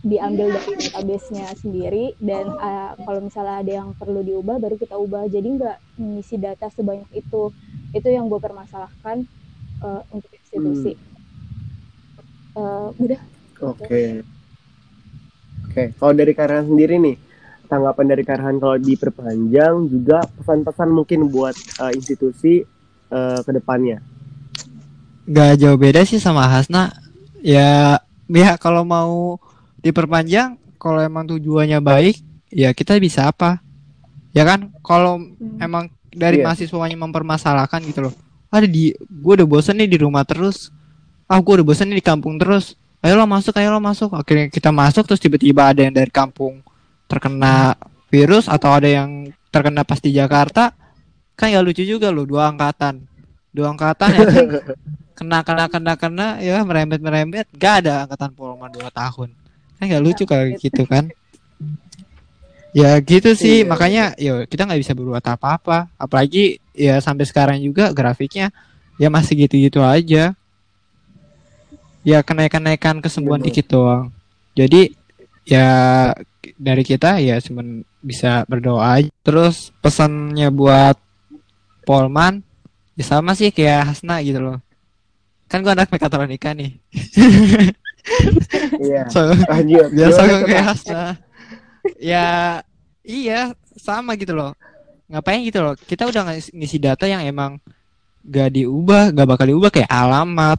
diambil 0.01 0.57
dari 0.57 0.81
database-nya 0.81 1.53
sendiri 1.61 2.17
dan 2.17 2.49
uh, 2.57 2.97
kalau 3.05 3.21
misalnya 3.21 3.57
ada 3.61 3.73
yang 3.85 3.89
perlu 3.93 4.25
diubah 4.25 4.57
baru 4.57 4.81
kita 4.81 4.97
ubah 4.97 5.29
jadi 5.29 5.45
nggak 5.45 5.77
mengisi 6.01 6.41
data 6.41 6.73
sebanyak 6.73 7.09
itu 7.13 7.53
itu 7.93 8.09
yang 8.09 8.33
gue 8.33 8.41
permasalahkan 8.41 9.29
uh, 9.85 10.01
untuk 10.09 10.33
institusi 10.33 10.97
hmm. 10.97 12.57
uh, 12.57 12.89
udah 12.97 13.21
oke 13.61 13.77
okay. 13.85 14.25
oke 15.69 15.69
okay. 15.69 15.87
kalau 16.01 16.17
dari 16.17 16.33
Karhan 16.33 16.65
sendiri 16.65 16.97
nih 16.97 17.17
tanggapan 17.69 18.07
dari 18.09 18.25
Karhan 18.25 18.57
kalau 18.57 18.81
diperpanjang 18.81 19.85
juga 19.85 20.25
pesan-pesan 20.41 20.89
mungkin 20.97 21.29
buat 21.29 21.53
uh, 21.77 21.93
institusi 21.93 22.65
uh, 23.13 23.45
ke 23.45 23.53
depannya 23.53 24.01
Gak 25.31 25.63
jauh 25.63 25.79
beda 25.79 26.03
sih 26.09 26.17
sama 26.17 26.49
Hasna 26.49 26.89
ya 27.45 28.01
ya 28.33 28.57
kalau 28.57 28.83
mau 28.83 29.37
diperpanjang 29.81 30.61
kalau 30.81 31.01
emang 31.01 31.29
tujuannya 31.29 31.81
baik 31.85 32.17
ya 32.53 32.73
kita 32.73 32.99
bisa 32.99 33.31
apa? 33.31 33.61
Ya 34.33 34.47
kan? 34.47 34.71
Kalau 34.81 35.19
hmm. 35.19 35.59
emang 35.63 35.91
dari 36.11 36.43
yeah. 36.43 36.51
mahasiswanya 36.51 36.99
mempermasalahkan 36.99 37.81
gitu 37.87 38.11
loh. 38.11 38.15
Ada 38.51 38.67
di 38.67 38.91
gue 38.97 39.33
udah 39.41 39.47
bosen 39.47 39.79
nih 39.79 39.89
di 39.91 39.99
rumah 40.03 40.27
terus. 40.27 40.75
Ah 41.31 41.39
gue 41.39 41.63
udah 41.63 41.67
bosen 41.67 41.91
nih 41.91 42.03
di 42.03 42.05
kampung 42.05 42.37
terus. 42.37 42.75
Ayo 43.01 43.17
lo 43.17 43.25
masuk 43.25 43.57
ayo 43.57 43.71
lo 43.73 43.81
masuk. 43.81 44.13
Akhirnya 44.13 44.51
kita 44.51 44.75
masuk 44.75 45.07
terus 45.07 45.23
tiba-tiba 45.23 45.71
ada 45.71 45.81
yang 45.81 45.95
dari 45.95 46.11
kampung 46.11 46.61
terkena 47.07 47.79
virus 48.11 48.51
atau 48.51 48.75
ada 48.75 48.87
yang 48.91 49.31
terkena 49.51 49.83
pas 49.87 49.99
di 49.99 50.15
Jakarta 50.15 50.75
kan 51.35 51.49
ya 51.49 51.63
lucu 51.63 51.87
juga 51.87 52.11
loh 52.13 52.27
dua 52.27 52.51
angkatan. 52.51 53.07
Dua 53.51 53.73
angkatan 53.73 54.09
ya 54.15 54.23
kena 55.19 55.45
kena 55.45 55.65
kena 55.69 55.93
kena 56.01 56.27
ya 56.41 56.65
merembet 56.65 57.01
merembet 57.05 57.47
gak 57.53 57.85
ada 57.85 58.09
angkatan 58.09 58.33
Polma 58.33 58.73
dua 58.73 58.89
tahun 58.89 59.40
kan 59.81 59.89
nggak 59.89 60.05
lucu 60.05 60.29
kalau 60.29 60.45
gitu. 60.61 60.85
kan? 60.85 61.09
Ya 62.71 62.95
gitu 63.03 63.35
sih. 63.35 63.65
iya. 63.65 63.67
makanya 63.67 64.05
ya 64.15 64.45
kita 64.45 64.69
nggak 64.69 64.81
bisa 64.85 64.93
berbuat 64.93 65.25
apa-apa. 65.25 65.89
Apalagi 65.97 66.61
ya 66.77 67.01
sampai 67.01 67.25
sekarang 67.25 67.59
juga 67.65 67.91
grafiknya 67.91 68.53
ya 69.01 69.09
masih 69.09 69.49
gitu-gitu 69.49 69.81
aja. 69.81 70.37
Ya 72.05 72.19
kenaikan-kenaikan 72.21 73.01
kesembuhan 73.01 73.41
Betul. 73.41 73.49
dikit 73.49 73.67
doang. 73.73 74.05
Jadi 74.53 74.93
ya 75.49 75.69
dari 76.61 76.85
kita 76.85 77.17
ya 77.25 77.41
cuma 77.41 77.65
bisa 78.01 78.45
berdoa 78.45 79.01
aja. 79.01 79.11
terus 79.25 79.73
pesannya 79.81 80.49
buat 80.53 80.97
Polman 81.85 82.45
ya 82.95 83.05
sama 83.05 83.33
sih 83.33 83.49
kayak 83.51 83.93
Hasna 83.93 84.21
gitu 84.21 84.39
loh. 84.41 84.59
Kan 85.51 85.67
gua 85.67 85.75
anak 85.75 85.91
mekatronika 85.91 86.55
nih 86.55 86.79
Iya. 88.81 89.03
so, 89.13 89.21
biasa 89.93 90.21
kok 90.25 90.41
kayak 90.49 90.65
Hasna. 90.65 91.05
ya 91.97 92.61
iya 93.05 93.53
sama 93.77 94.17
gitu 94.17 94.37
loh. 94.37 94.53
Ngapain 95.11 95.43
gitu 95.43 95.61
loh? 95.65 95.75
Kita 95.75 96.07
udah 96.07 96.39
ngisi 96.55 96.79
data 96.79 97.05
yang 97.09 97.25
emang 97.27 97.59
gak 98.23 98.55
diubah, 98.55 99.11
gak 99.11 99.29
bakal 99.29 99.47
diubah 99.49 99.71
kayak 99.73 99.91
alamat. 99.91 100.59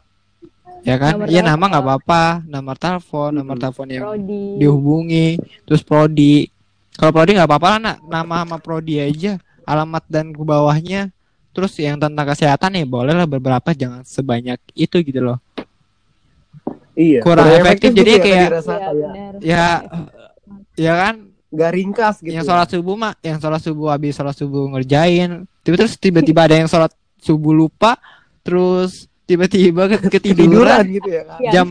Ya 0.82 0.98
kan? 0.98 1.30
Iya 1.30 1.46
nama 1.46 1.62
nggak 1.62 1.86
apa-apa, 1.86 2.42
nomor 2.50 2.74
telepon, 2.74 3.30
hmm. 3.30 3.38
nomor 3.38 3.56
telepon 3.62 3.86
yang 3.86 4.02
prodi. 4.02 4.46
dihubungi, 4.58 5.28
terus 5.62 5.86
prodi. 5.86 6.50
Kalau 6.98 7.14
prodi 7.14 7.38
nggak 7.38 7.46
apa-apa 7.46 7.68
lah, 7.78 7.80
nak. 7.80 7.98
nama 8.10 8.36
sama 8.42 8.58
prodi 8.58 8.98
aja, 8.98 9.38
alamat 9.62 10.02
dan 10.10 10.34
ke 10.34 10.42
bawahnya. 10.42 11.14
Terus 11.54 11.78
yang 11.78 12.02
tentang 12.02 12.26
kesehatan 12.34 12.82
nih 12.82 12.90
boleh 12.90 13.14
lah 13.14 13.30
beberapa, 13.30 13.78
jangan 13.78 14.02
sebanyak 14.02 14.58
itu 14.74 15.06
gitu 15.06 15.22
loh 15.22 15.38
iya. 16.96 17.20
Kurang 17.24 17.48
efektif, 17.50 17.92
efektif 17.92 17.92
jadi 17.98 18.12
kayak 18.20 18.50
ya, 19.42 19.66
ya 20.78 20.94
kan? 20.96 21.16
Nggak 21.52 21.72
ringkas 21.76 22.16
gitu 22.24 22.32
yang 22.32 22.48
sholat 22.48 22.68
subuh 22.72 22.96
mah 22.96 23.14
yang 23.20 23.40
sholat 23.44 23.60
subuh 23.60 23.92
habis 23.92 24.16
sholat 24.16 24.36
subuh 24.36 24.72
ngerjain. 24.72 25.44
Tiba 25.62 25.76
terus 25.76 26.00
tiba-tiba 26.00 26.48
ada 26.48 26.56
yang 26.56 26.70
sholat 26.72 26.92
subuh 27.20 27.52
lupa 27.52 28.00
terus 28.42 29.12
tiba-tiba 29.28 29.88
ketiduran. 30.00 30.84
Gitu 30.88 31.10
ya 31.12 31.24
kan? 31.28 31.40
jam 31.52 31.68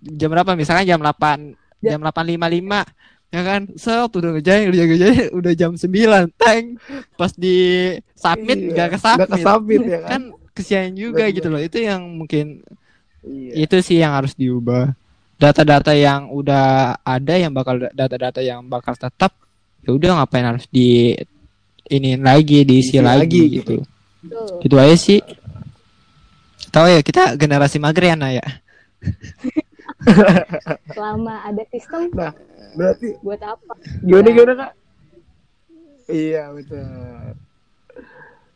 jam 0.00 0.28
berapa? 0.32 0.56
Misalnya 0.56 0.84
jam 0.96 1.00
8 1.04 1.84
jam 1.84 1.98
delapan 2.00 2.24
lima 2.24 2.46
lima 2.48 2.80
ya 3.28 3.44
kan? 3.44 3.68
So 3.76 4.08
udah 4.08 4.40
ngerjain 4.40 4.72
udah 4.72 4.84
ngerjain 4.88 5.26
udah 5.36 5.52
jam 5.52 5.72
9 5.76 6.32
tank 6.40 6.64
pas 7.14 7.32
di 7.36 7.92
submit 8.16 8.58
iya, 8.72 8.88
gak 8.88 8.88
ke 8.96 8.98
submit, 8.98 9.28
ke 9.28 9.38
submit 9.44 9.80
ya 9.84 10.00
kan, 10.00 10.08
kan 10.08 10.22
kesian 10.56 10.96
juga 10.98 11.28
Betul. 11.28 11.36
gitu 11.36 11.48
loh. 11.52 11.60
Itu 11.60 11.78
yang 11.78 12.02
mungkin 12.18 12.64
Iya. 13.28 13.52
Itu 13.68 13.76
sih 13.84 14.00
yang 14.00 14.16
harus 14.16 14.32
diubah. 14.32 14.96
Data-data 15.38 15.94
yang 15.94 16.32
udah 16.32 16.98
ada 17.04 17.34
yang 17.38 17.52
bakal 17.54 17.78
data-data 17.94 18.40
yang 18.42 18.64
bakal 18.66 18.96
tetap 18.96 19.30
ya 19.86 19.94
udah 19.94 20.18
ngapain 20.18 20.48
harus 20.48 20.66
di 20.66 21.14
ini 21.88 22.18
lagi 22.18 22.66
diisi 22.66 22.98
lagi, 22.98 23.22
lagi 23.22 23.42
gitu. 23.60 23.76
gitu. 24.24 24.44
Gitu 24.64 24.74
aja 24.80 24.96
sih. 24.96 25.20
Tahu 26.68 26.86
ya 26.90 27.00
kita 27.04 27.38
generasi 27.38 27.78
magriana 27.78 28.34
ya. 28.34 28.44
Selama 30.90 31.40
ada 31.48 31.62
sistem. 31.70 32.10
Nah, 32.12 32.34
berarti 32.74 33.14
buat 33.22 33.40
apa? 33.40 33.72
Gimana 34.02 34.28
gimana 34.34 34.52
kak? 34.58 34.72
Iya 36.08 36.50
betul. 36.56 36.84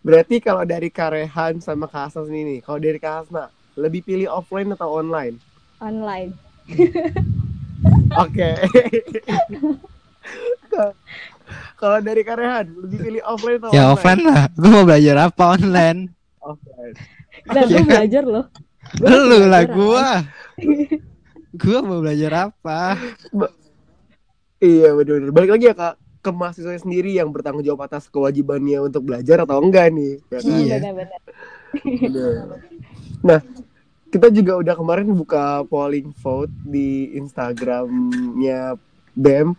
Berarti 0.02 0.42
kalau 0.42 0.66
dari 0.66 0.90
Karehan 0.90 1.62
sama 1.62 1.86
Kak 1.86 2.10
Hasna 2.10 2.26
ini, 2.34 2.58
kalau 2.58 2.82
dari 2.82 2.98
Kak 2.98 3.22
Hasna, 3.22 3.54
lebih 3.76 4.04
pilih 4.04 4.28
offline 4.28 4.72
atau 4.72 5.00
online? 5.00 5.36
Online. 5.80 6.30
Oke. 8.22 8.50
Kalau 11.76 11.98
dari 12.00 12.22
Karehan, 12.22 12.70
lebih 12.78 12.98
pilih 13.02 13.22
offline 13.26 13.58
atau 13.60 13.70
ya, 13.74 13.90
online? 13.90 13.90
Ya 13.90 13.92
offline 13.92 14.22
lah. 14.24 14.44
Gue 14.54 14.70
mau 14.70 14.84
belajar 14.86 15.16
apa 15.18 15.44
online? 15.58 15.98
Offline. 16.40 16.94
Dan 17.48 17.64
gue 17.68 17.84
belajar 17.84 18.22
loh. 18.24 18.46
Lu 19.00 19.36
lah 19.48 19.64
gue. 19.66 20.06
gue 21.56 21.78
mau 21.86 21.98
belajar 22.00 22.52
apa? 22.52 22.96
Ba 23.32 23.46
iya 24.62 24.94
benar-benar. 24.94 25.30
Balik 25.34 25.50
lagi 25.58 25.64
ya 25.70 25.74
kak 25.74 25.94
ke 26.22 26.30
mahasiswa 26.30 26.78
sendiri 26.78 27.10
yang 27.18 27.34
bertanggung 27.34 27.66
jawab 27.66 27.90
atas 27.90 28.06
kewajibannya 28.06 28.78
untuk 28.78 29.02
belajar 29.10 29.42
atau 29.42 29.58
enggak 29.58 29.90
nih. 29.90 30.22
Ya 30.30 30.38
kan? 30.38 30.52
Iya. 30.54 30.76
Benar-benar. 30.78 32.60
Nah, 33.22 33.40
kita 34.12 34.28
juga 34.28 34.60
udah 34.60 34.74
kemarin 34.76 35.08
buka 35.14 35.64
polling 35.70 36.12
vote 36.20 36.52
di 36.66 37.14
Instagramnya 37.16 38.76
BEM 39.16 39.56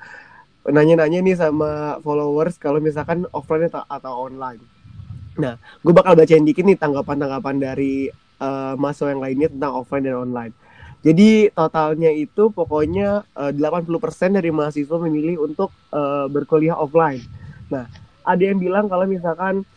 nanya-nanya 0.63 1.19
nih 1.19 1.35
sama 1.35 1.99
followers 1.99 2.55
kalau 2.55 2.79
misalkan 2.79 3.27
offline 3.35 3.67
atau, 3.67 3.83
atau 3.83 4.13
online. 4.31 4.63
Nah, 5.35 5.59
gue 5.83 5.91
bakal 5.91 6.15
bacain 6.15 6.45
dikit 6.45 6.63
nih 6.63 6.79
tanggapan-tanggapan 6.79 7.55
dari 7.59 8.07
uh, 8.39 8.77
mahasiswa 8.79 9.11
yang 9.11 9.23
lainnya 9.23 9.49
tentang 9.51 9.73
offline 9.75 10.05
dan 10.07 10.15
online. 10.15 10.53
Jadi 11.03 11.51
totalnya 11.51 12.15
itu 12.15 12.47
pokoknya 12.47 13.27
uh, 13.35 13.51
eh, 13.51 13.59
80% 13.59 14.39
dari 14.39 14.55
mahasiswa 14.55 14.95
memilih 15.03 15.43
untuk 15.43 15.75
uh, 15.91 16.31
berkuliah 16.31 16.79
offline. 16.79 17.19
Nah, 17.67 17.91
ada 18.23 18.39
yang 18.39 18.55
bilang 18.55 18.87
kalau 18.87 19.03
misalkan 19.03 19.67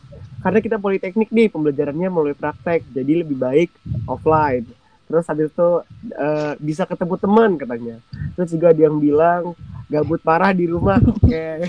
karena 0.46 0.62
kita 0.62 0.78
politeknik 0.78 1.34
nih 1.34 1.50
pembelajarannya 1.50 2.06
melalui 2.06 2.38
praktek 2.38 2.86
jadi 2.94 3.26
lebih 3.26 3.34
baik 3.34 3.74
offline. 4.06 4.62
Terus 5.10 5.26
habis 5.26 5.50
itu 5.50 5.70
uh, 6.14 6.54
bisa 6.62 6.86
ketemu 6.86 7.18
teman 7.18 7.50
katanya. 7.58 7.98
Terus 8.38 8.54
juga 8.54 8.70
ada 8.70 8.78
yang 8.78 9.02
bilang 9.02 9.58
gabut 9.90 10.22
parah 10.22 10.54
di 10.54 10.70
rumah 10.70 11.02
oke. 11.10 11.26
Okay. 11.26 11.66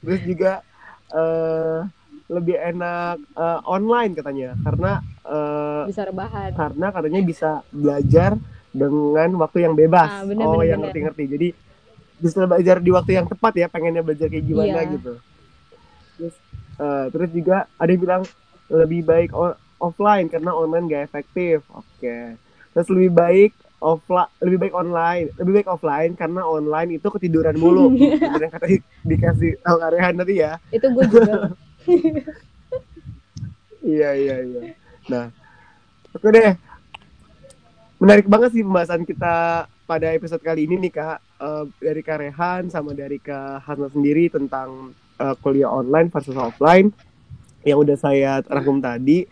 terus 0.00 0.20
juga 0.24 0.64
uh, 1.12 1.84
lebih 2.32 2.56
enak 2.56 3.20
uh, 3.36 3.60
online 3.68 4.16
katanya. 4.16 4.56
Karena 4.64 4.92
uh, 5.28 5.84
bisa 5.84 6.08
rebahan. 6.08 6.48
karena 6.56 6.86
katanya 6.96 7.20
bisa 7.20 7.50
belajar 7.68 8.40
dengan 8.72 9.36
waktu 9.36 9.68
yang 9.68 9.76
bebas. 9.76 10.08
Ah, 10.08 10.24
bener, 10.24 10.48
oh 10.48 10.64
bener, 10.64 10.72
yang 10.72 10.80
ngerti-ngerti. 10.80 11.24
Jadi 11.28 11.48
bisa 12.24 12.48
belajar 12.48 12.80
di 12.80 12.88
waktu 12.88 13.20
yang 13.20 13.28
tepat 13.28 13.52
ya 13.52 13.68
pengennya 13.68 14.00
belajar 14.00 14.32
kayak 14.32 14.48
gimana 14.48 14.80
iya. 14.80 14.92
gitu. 14.96 15.12
Terus 16.16 16.34
uh, 16.78 17.06
terus 17.10 17.30
juga 17.32 17.66
ada 17.76 17.90
yang 17.90 18.02
bilang 18.02 18.22
lebih 18.72 19.04
baik 19.04 19.30
offline 19.82 20.30
karena 20.30 20.54
online 20.54 20.88
gak 20.88 21.04
efektif. 21.10 21.66
Oke. 21.72 21.86
Okay. 22.00 22.24
terus 22.72 22.88
lebih 22.88 23.12
baik 23.12 23.52
offline 23.82 24.30
lebih 24.40 24.58
baik 24.64 24.72
online 24.72 25.28
lebih 25.36 25.52
baik 25.60 25.68
offline 25.68 26.16
karena 26.16 26.40
online 26.46 26.96
itu 26.96 27.08
ketiduran 27.10 27.58
mulu. 27.58 27.92
Yang 28.40 28.52
kata 28.56 28.66
di- 28.70 28.86
dikasih 29.04 29.60
tahu 29.60 29.76
Karehan 29.76 30.14
tadi 30.16 30.34
ya. 30.40 30.56
Itu 30.70 30.86
gue 30.94 31.04
juga. 31.10 31.34
iya 33.92 34.10
iya 34.14 34.36
iya. 34.40 34.62
Nah 35.10 35.26
oke 36.14 36.28
deh. 36.30 36.54
Menarik 38.00 38.26
banget 38.26 38.50
sih 38.56 38.64
pembahasan 38.64 39.06
kita 39.06 39.66
pada 39.86 40.06
episode 40.14 40.42
kali 40.42 40.64
ini 40.64 40.88
nih 40.88 40.92
kak. 40.94 41.18
Eh, 41.42 41.64
dari 41.82 42.06
Kak 42.06 42.22
Rehan 42.22 42.70
sama 42.70 42.94
dari 42.94 43.18
Kak 43.18 43.66
Hasna 43.66 43.90
sendiri 43.90 44.30
tentang 44.30 44.94
eh, 45.22 45.34
kuliah 45.38 45.70
online 45.70 46.10
versus 46.10 46.34
offline 46.34 46.90
yang 47.62 47.78
udah 47.78 47.94
saya 47.94 48.42
rangkum 48.50 48.82
tadi 48.82 49.22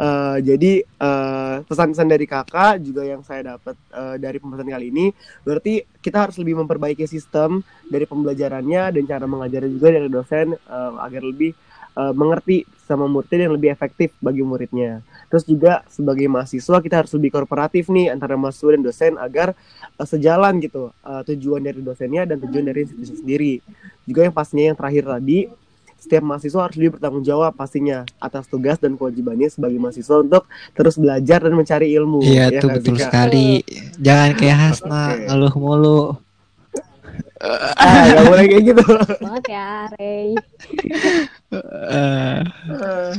Eh, 0.00 0.38
jadi 0.40 0.72
eh, 0.80 1.56
pesan-pesan 1.60 2.08
dari 2.08 2.24
kakak 2.24 2.80
juga 2.80 3.04
yang 3.04 3.20
saya 3.20 3.56
dapat 3.56 3.76
eh, 3.92 4.16
dari 4.16 4.40
pembahasan 4.40 4.72
kali 4.72 4.88
ini 4.88 5.12
berarti 5.44 5.84
kita 6.00 6.24
harus 6.24 6.40
lebih 6.40 6.56
memperbaiki 6.64 7.04
sistem 7.04 7.60
dari 7.84 8.08
pembelajarannya 8.08 8.96
dan 8.96 9.02
cara 9.04 9.28
mengajarnya 9.28 9.68
juga 9.68 9.88
dari 9.92 10.08
dosen 10.08 10.56
eh, 10.56 10.92
agar 11.04 11.20
lebih 11.20 11.52
eh, 12.00 12.12
mengerti 12.16 12.64
sama 12.88 13.06
muridnya 13.12 13.44
dan 13.44 13.52
lebih 13.54 13.70
efektif 13.70 14.16
bagi 14.24 14.40
muridnya. 14.40 15.04
Terus 15.28 15.44
juga 15.44 15.84
sebagai 15.86 16.26
mahasiswa 16.32 16.80
kita 16.82 17.04
harus 17.04 17.12
lebih 17.14 17.30
kooperatif 17.36 17.86
nih 17.92 18.10
antara 18.10 18.34
mahasiswa 18.40 18.74
dan 18.74 18.82
dosen 18.82 19.12
agar 19.20 19.52
eh, 20.00 20.06
sejalan 20.08 20.64
gitu 20.64 20.96
eh, 21.04 21.22
tujuan 21.28 21.60
dari 21.60 21.84
dosennya 21.84 22.24
dan 22.24 22.40
tujuan 22.40 22.72
dari 22.72 22.88
institusi 22.88 23.20
sendiri. 23.20 23.54
Juga 24.10 24.26
yang 24.26 24.34
pastinya 24.34 24.74
yang 24.74 24.78
terakhir 24.78 25.06
tadi 25.06 25.38
setiap 26.00 26.24
mahasiswa 26.24 26.60
harus 26.64 26.76
lebih 26.80 26.96
bertanggung 26.96 27.22
jawab 27.22 27.52
pastinya 27.52 28.08
atas 28.18 28.48
tugas 28.48 28.80
dan 28.80 28.96
kewajibannya 28.96 29.52
sebagai 29.52 29.76
mahasiswa 29.76 30.16
untuk 30.24 30.48
terus 30.72 30.96
belajar 30.96 31.44
dan 31.44 31.52
mencari 31.54 31.92
ilmu. 31.94 32.24
Iya 32.24 32.44
Ya 32.50 32.58
tuh 32.58 32.68
nggak 32.72 32.80
betul 32.80 32.96
sih, 32.96 33.02
Kak? 33.04 33.10
sekali. 33.12 33.48
Jangan 34.00 34.30
kayak 34.34 34.56
Hasna 34.66 35.02
Oke. 35.06 35.24
ngeluh 35.28 35.54
mulu. 35.60 36.00
Ah, 37.40 38.02
nggak 38.10 38.24
boleh 38.26 38.44
kayak 38.50 38.64
gitu. 38.68 38.84
banget 39.22 39.44
ya. 39.48 39.70
Eh, 40.00 40.40
Eh, 41.50 43.12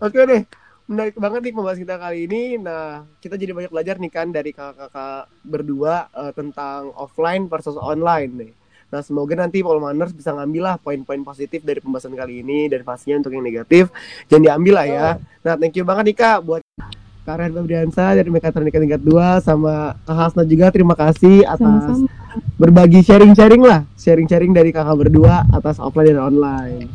Oke 0.00 0.20
deh, 0.24 0.42
menarik 0.88 1.14
banget 1.20 1.40
nih 1.44 1.52
pembahasan 1.54 1.82
kita 1.84 1.96
kali 2.00 2.18
ini. 2.26 2.42
Nah, 2.56 3.04
kita 3.22 3.36
jadi 3.36 3.52
banyak 3.52 3.70
belajar 3.70 3.96
nih 4.00 4.10
kan 4.10 4.32
dari 4.32 4.50
kakak-kakak 4.50 5.30
berdua 5.46 6.08
eh, 6.10 6.32
tentang 6.34 6.90
offline 6.96 7.46
versus 7.46 7.76
online 7.78 8.30
nih. 8.34 8.52
Nah, 8.90 9.00
semoga 9.06 9.38
nanti 9.38 9.62
Polmaners 9.62 10.10
bisa 10.10 10.34
ngambil 10.34 10.62
lah 10.66 10.76
poin-poin 10.82 11.22
positif 11.22 11.62
dari 11.62 11.78
pembahasan 11.78 12.10
kali 12.10 12.42
ini 12.42 12.66
dan 12.66 12.82
pastinya 12.82 13.22
untuk 13.22 13.30
yang 13.30 13.46
negatif 13.46 13.86
jangan 14.26 14.42
diambil 14.50 14.74
lah 14.82 14.86
ya. 14.90 15.08
Nah, 15.46 15.54
thank 15.54 15.78
you 15.78 15.86
banget 15.86 16.10
nih 16.10 16.16
Kak 16.18 16.38
buat 16.42 16.60
Karen 17.22 17.54
Febriansa 17.54 18.18
dari 18.18 18.26
Mekatronika 18.26 18.82
tingkat 18.82 18.98
2 19.06 19.46
sama 19.46 19.94
Kak 20.02 20.16
Hasna 20.18 20.42
juga 20.42 20.74
terima 20.74 20.98
kasih 20.98 21.46
atas 21.46 21.62
Sama-sama. 21.62 22.10
berbagi 22.58 23.06
sharing-sharing 23.06 23.62
lah, 23.62 23.86
sharing-sharing 23.94 24.50
dari 24.50 24.74
kakak 24.74 24.98
berdua 24.98 25.46
atas 25.54 25.78
offline 25.78 26.10
dan 26.10 26.26
online. 26.26 26.90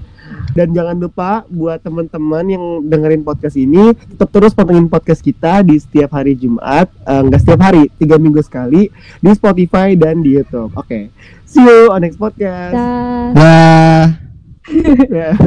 Dan 0.55 0.71
jangan 0.71 0.95
lupa 0.95 1.43
buat 1.51 1.83
teman-teman 1.83 2.47
yang 2.47 2.63
dengerin 2.87 3.27
podcast 3.27 3.59
ini 3.59 3.91
tetap 3.91 4.31
terus 4.31 4.55
pantengin 4.55 4.87
podcast 4.87 5.19
kita 5.19 5.59
di 5.67 5.75
setiap 5.75 6.15
hari 6.15 6.31
Jumat, 6.31 6.87
eh, 7.03 7.21
enggak 7.21 7.43
setiap 7.43 7.59
hari, 7.59 7.91
tiga 7.99 8.15
minggu 8.15 8.39
sekali 8.39 8.87
di 9.19 9.31
Spotify 9.35 9.99
dan 9.99 10.23
di 10.23 10.39
YouTube. 10.39 10.71
Oke, 10.79 11.11
see 11.43 11.59
you 11.59 11.91
on 11.91 11.99
next 11.99 12.15
podcast. 12.15 12.71
Dah. 12.71 13.35
Dah. 13.35 14.05
Ya. 15.13 15.37